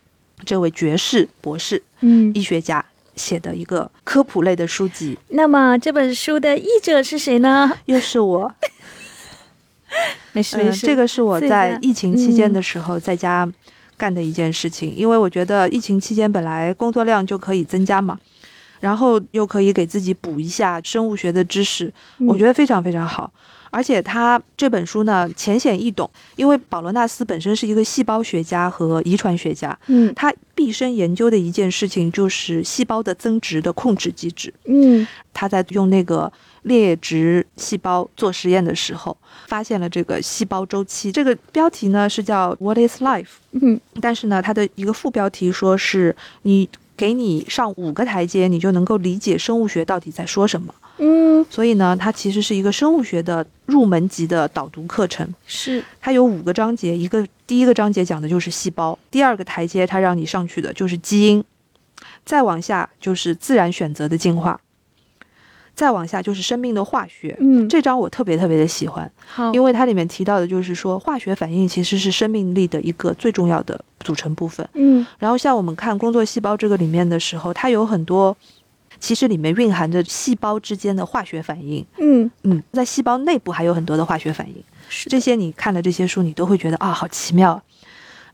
[0.45, 2.84] 这位爵士博士嗯，医学家
[3.14, 7.72] 写的一个科普类的书籍，那么这本书的译者是谁呢？
[7.84, 8.53] 又是我。
[9.93, 9.97] 嗯，
[10.32, 13.51] 没事没事，这个是我在在疫情期间嗯的时候在家
[14.01, 18.19] 干的一件事情，因为我觉得疫情期间本来工作量就可以增加嘛，
[18.81, 21.93] 然后又可以给自己补一下生物学的知识，
[22.27, 23.31] 我觉得得非常非常好。
[23.73, 34.53] 而且他这本书呢浅显易懂，因为保罗纳斯本身是一个细胞学家和遗传学家，嗯他毕生研究的一件事情就是细胞的增殖的控制机制。
[34.65, 36.33] 嗯他在用那个
[36.63, 41.11] 裂殖细胞做实验的时候，发现了这个细胞周期。
[41.11, 50.75] 这个标题呢是叫 “What is life”，嗯但是呢，它的一个副标题说是你给你上五个台阶，你就能够理解生物学到底在说什么。
[50.99, 55.27] 嗯，所以呢，它其实是一个生物学的入门级的导读课程。
[55.47, 61.43] 是它有五个章节，一个第一个章节讲的就是细胞，第二个台阶它让你上去的就是基因，
[62.27, 64.61] 再往下就是自然选择的进化，
[65.81, 67.35] 再往下就是生命的化学。
[67.41, 74.68] 嗯这章我特别特别的喜欢，好，因为它里面提到的就是说，化学反应其实是生命力的一个最重要的组成部分。
[74.74, 78.37] 嗯然后像我们看工作细胞这个里面的时候，它有很多，
[78.99, 81.83] 其实里面蕴含着细胞之间的化学反应。
[81.99, 84.62] 嗯嗯，在细胞内部还有很多的化学反应。
[84.91, 87.59] 是这些你看了这些书，你都会觉得啊，好奇妙。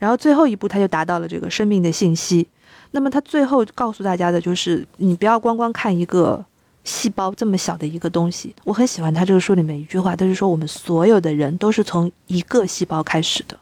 [0.01, 2.49] 然后最后一步，它就达到了这个生命的信息。
[2.91, 6.45] 那么它最后告诉大家的就是，你不要光光看一个
[6.87, 8.55] 细胞这么小的一个东西。
[8.65, 13.59] 我很喜欢他这个书里面一句话，就是说我们所有的人都是从一个细胞开始的。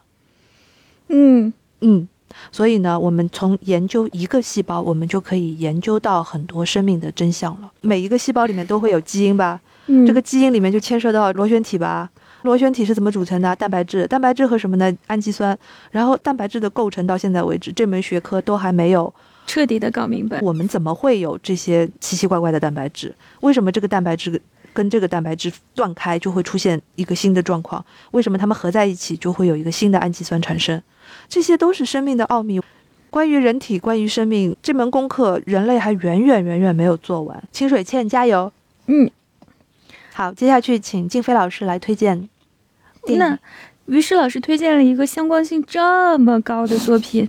[1.09, 2.07] 嗯嗯，
[2.53, 7.73] 所以呢，我们从研究一个细胞，我们就可以研究到很多生命的真相了。
[7.81, 9.61] 每一个细胞里面都会有基因吧？
[9.87, 12.11] 嗯，这个基因里面就牵涉到螺旋体吧。
[12.43, 13.57] 螺旋体是怎么组成的？
[13.57, 14.95] 蛋白质，蛋白质和什么呢？
[15.07, 15.59] 氨基酸。
[15.91, 19.13] 然后蛋白质的构成到现在为止，这门学科都还没有。
[19.47, 20.41] 彻底的搞明白。
[20.41, 23.15] 我们怎么会有这些奇奇怪怪的蛋白质？
[23.41, 24.41] 为什么这个蛋白质
[24.73, 27.85] 跟这个蛋白质断开就会出现一个新的状况？
[28.13, 30.83] 为什么它们合在一起就会有一个新的氨基酸产生？
[31.29, 32.61] 这些都是生命的奥秘。
[33.11, 37.43] 关于人体，关于生命这门功课，人类还远远远远没有做完。
[37.53, 38.53] 清水倩，加油！
[38.87, 39.09] 嗯，
[40.13, 42.29] 好，接下去请静飞老师来推荐
[43.07, 43.39] 那。
[43.87, 47.29] 于是老师推荐了一个相关性这么高的作品，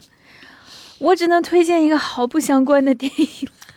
[0.99, 3.27] 我只能推荐一个毫不相关的电影。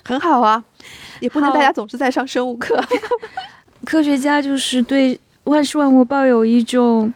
[0.04, 0.64] 很好啊，
[1.20, 2.82] 也不能大家总是在上生物课。
[3.84, 7.12] 科学家就是对万事万物抱有一种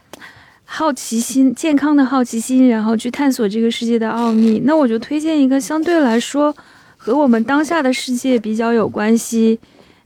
[0.65, 4.63] 好奇心，健康的好奇心，然后去探索这个世界的奥秘。
[4.65, 6.55] 那我就推荐一个相对来说
[6.97, 9.59] 和我们当下的世界比较有关系，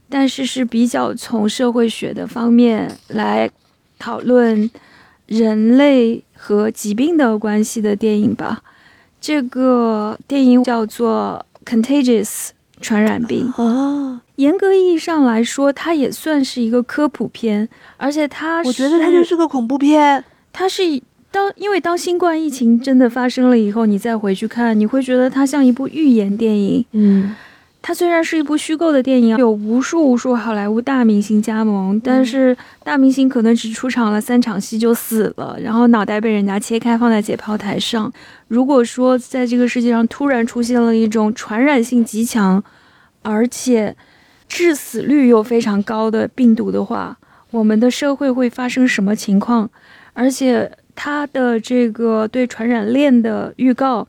[0.09, 3.49] 但是是比较从社会学的方面来
[3.99, 4.69] 讨论
[5.25, 8.61] 人类和疾病的关系的电影吧。
[9.19, 12.25] 这个电影叫做《Contagious》
[12.79, 13.51] 传染病。
[13.57, 20.23] 哦，严格意义上来说，它也算是一个科普片，而且它我觉得它就是个恐怖片。
[20.53, 20.83] 它是
[21.29, 26.85] 当因为当新冠疫情真的发生了以后，你再回去看，你会觉得它像一部预言电影。
[26.93, 27.35] 嗯，
[27.81, 38.11] 它虽然是一部虚构的电影，有无数无数好莱坞大明星加盟，但是大明星可能只出场了三场戏就死了，然后脑袋被人家切开放在解剖台上。
[38.49, 42.61] 如果说在这个世界上突然出现了一种传染性极强，
[43.21, 43.95] 而且
[44.49, 47.17] 致死率又非常高的病毒的话，
[47.51, 49.69] 我们的社会会发生什么情况？
[50.11, 54.05] 而且它的这个对传染链的预告，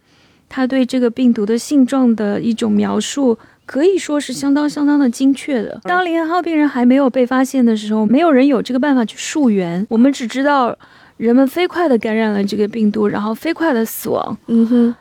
[0.49, 3.39] 它对这个病毒的性状的一种描述，
[3.69, 5.79] 可以说是相当相当的精确的。
[5.85, 10.75] 当林汉号病人还没有被发现的时候，没有人有这个办法去溯源，我们只知道
[11.19, 14.39] 人们飞快地感染了这个病毒，然后飞快地死亡。
[14.47, 14.95] 嗯哼，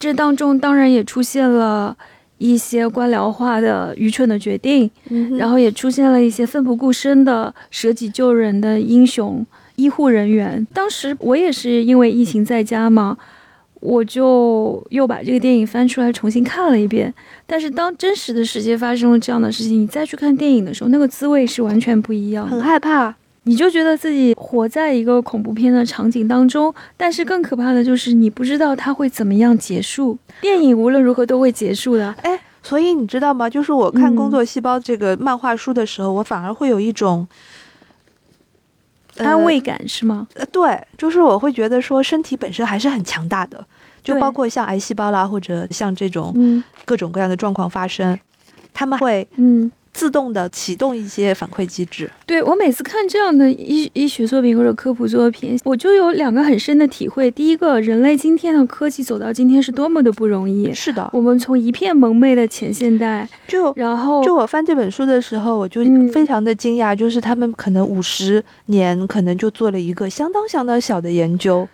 [0.00, 1.96] 这当中当然也出现了
[2.38, 9.46] 一些官僚化的愚蠢的决定，嗯然后也出现了一些奋不顾身的舍己救人的英雄
[9.76, 10.66] 医护人员。
[10.74, 13.16] 当时我也是因为疫情在家嘛，
[13.80, 17.12] 我就又把这个电影翻出来重新看了一遍。
[17.46, 22.62] 但是当真实的世界发生了这样的事情，你再去看电影的时候，那个滋味是完全不一样的很。
[22.62, 23.14] 害怕。
[23.44, 30.18] 你就觉得自己活在一个恐怖片的场景当中，但是更可怕的就是你不知道它会怎么样结束。
[30.42, 32.14] 电影无论如何都会结束的。
[32.22, 33.48] 哎，所以你知道吗？
[33.48, 37.26] 就是我看《嗯工作细胞》这个漫画书的时候，我反而会有一种。
[39.24, 40.26] 呃安慰感是吗？
[40.34, 43.64] 呃，对，就是我会觉得说身体本身还是很强大的，
[44.02, 48.18] 就包括像癌细胞啦，或者像这种嗯各种各样的状况发生，
[48.72, 52.10] 他们会嗯，自动的启动一些反馈机制。
[52.26, 57.30] 对我每次看这样的医医学作品或者科普作品，我就有两个很深的体会。
[57.30, 60.72] 第一个，人类今天的科技走到今天是多么的不容易。
[60.72, 71.68] 是的，我们从一片蒙昧的前现代，就然后就我翻这本书的时候，我就嗯非常的惊讶，就是他们可能五十年，可能就做了一个相当相当小的研究。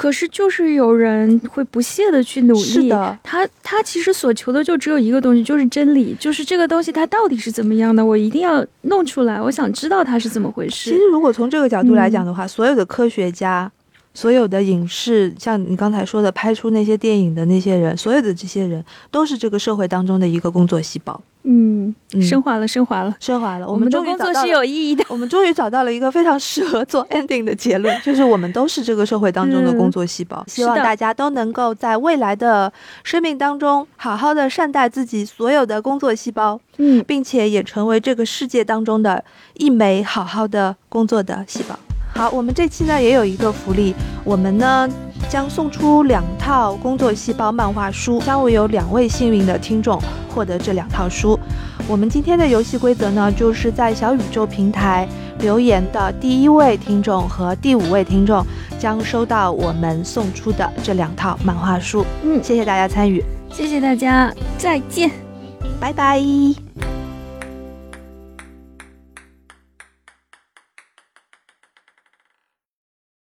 [0.00, 2.60] 可是就是有人会不懈的去努力。
[2.60, 10.88] 是的，他他其实所求的就只有一个东西，就是真理，就是这个东西它到底是怎么样的，我一定要弄出来，我想知道它是怎么回事。
[10.88, 13.70] 其实如果从这个角度来嗯讲的话，所有的科学家。
[14.12, 21.22] 所有的影视，像你刚才说的，拍出那些电影的那些人，所有的这些人都是这个社会当中的一个工作细胞。
[21.42, 23.16] 嗯，嗯升华了，升华了。
[23.18, 23.66] 升华了。
[23.66, 25.04] 我们的工作是有意义的。
[25.08, 30.44] 我们终于找到了一个非常适合做 ending 的结论，就是我们都是这个社会当中的工作细胞。
[30.46, 32.70] 希望大家都能够在未来的
[33.04, 39.24] 生命当中，好好的善待自己所有的工作细胞，嗯，并且也成为这个世界当中的
[39.54, 41.78] 一枚好好的工作的细胞。
[42.12, 44.86] 好，我们这期呢也有一个福利，我们呢
[45.28, 51.38] 将送出两套工作细胞漫画书，将会有两位幸运的听众获得这两套书。
[51.88, 55.08] 我们今天的游戏规则呢，就是在小宇宙平台
[55.40, 58.44] 留言的第一位听众和第五位听众
[58.78, 62.04] 将收到我们送出的这两套漫画书。
[62.22, 65.10] 嗯谢谢大家参与，谢谢大家，再见。
[65.80, 66.20] 拜拜。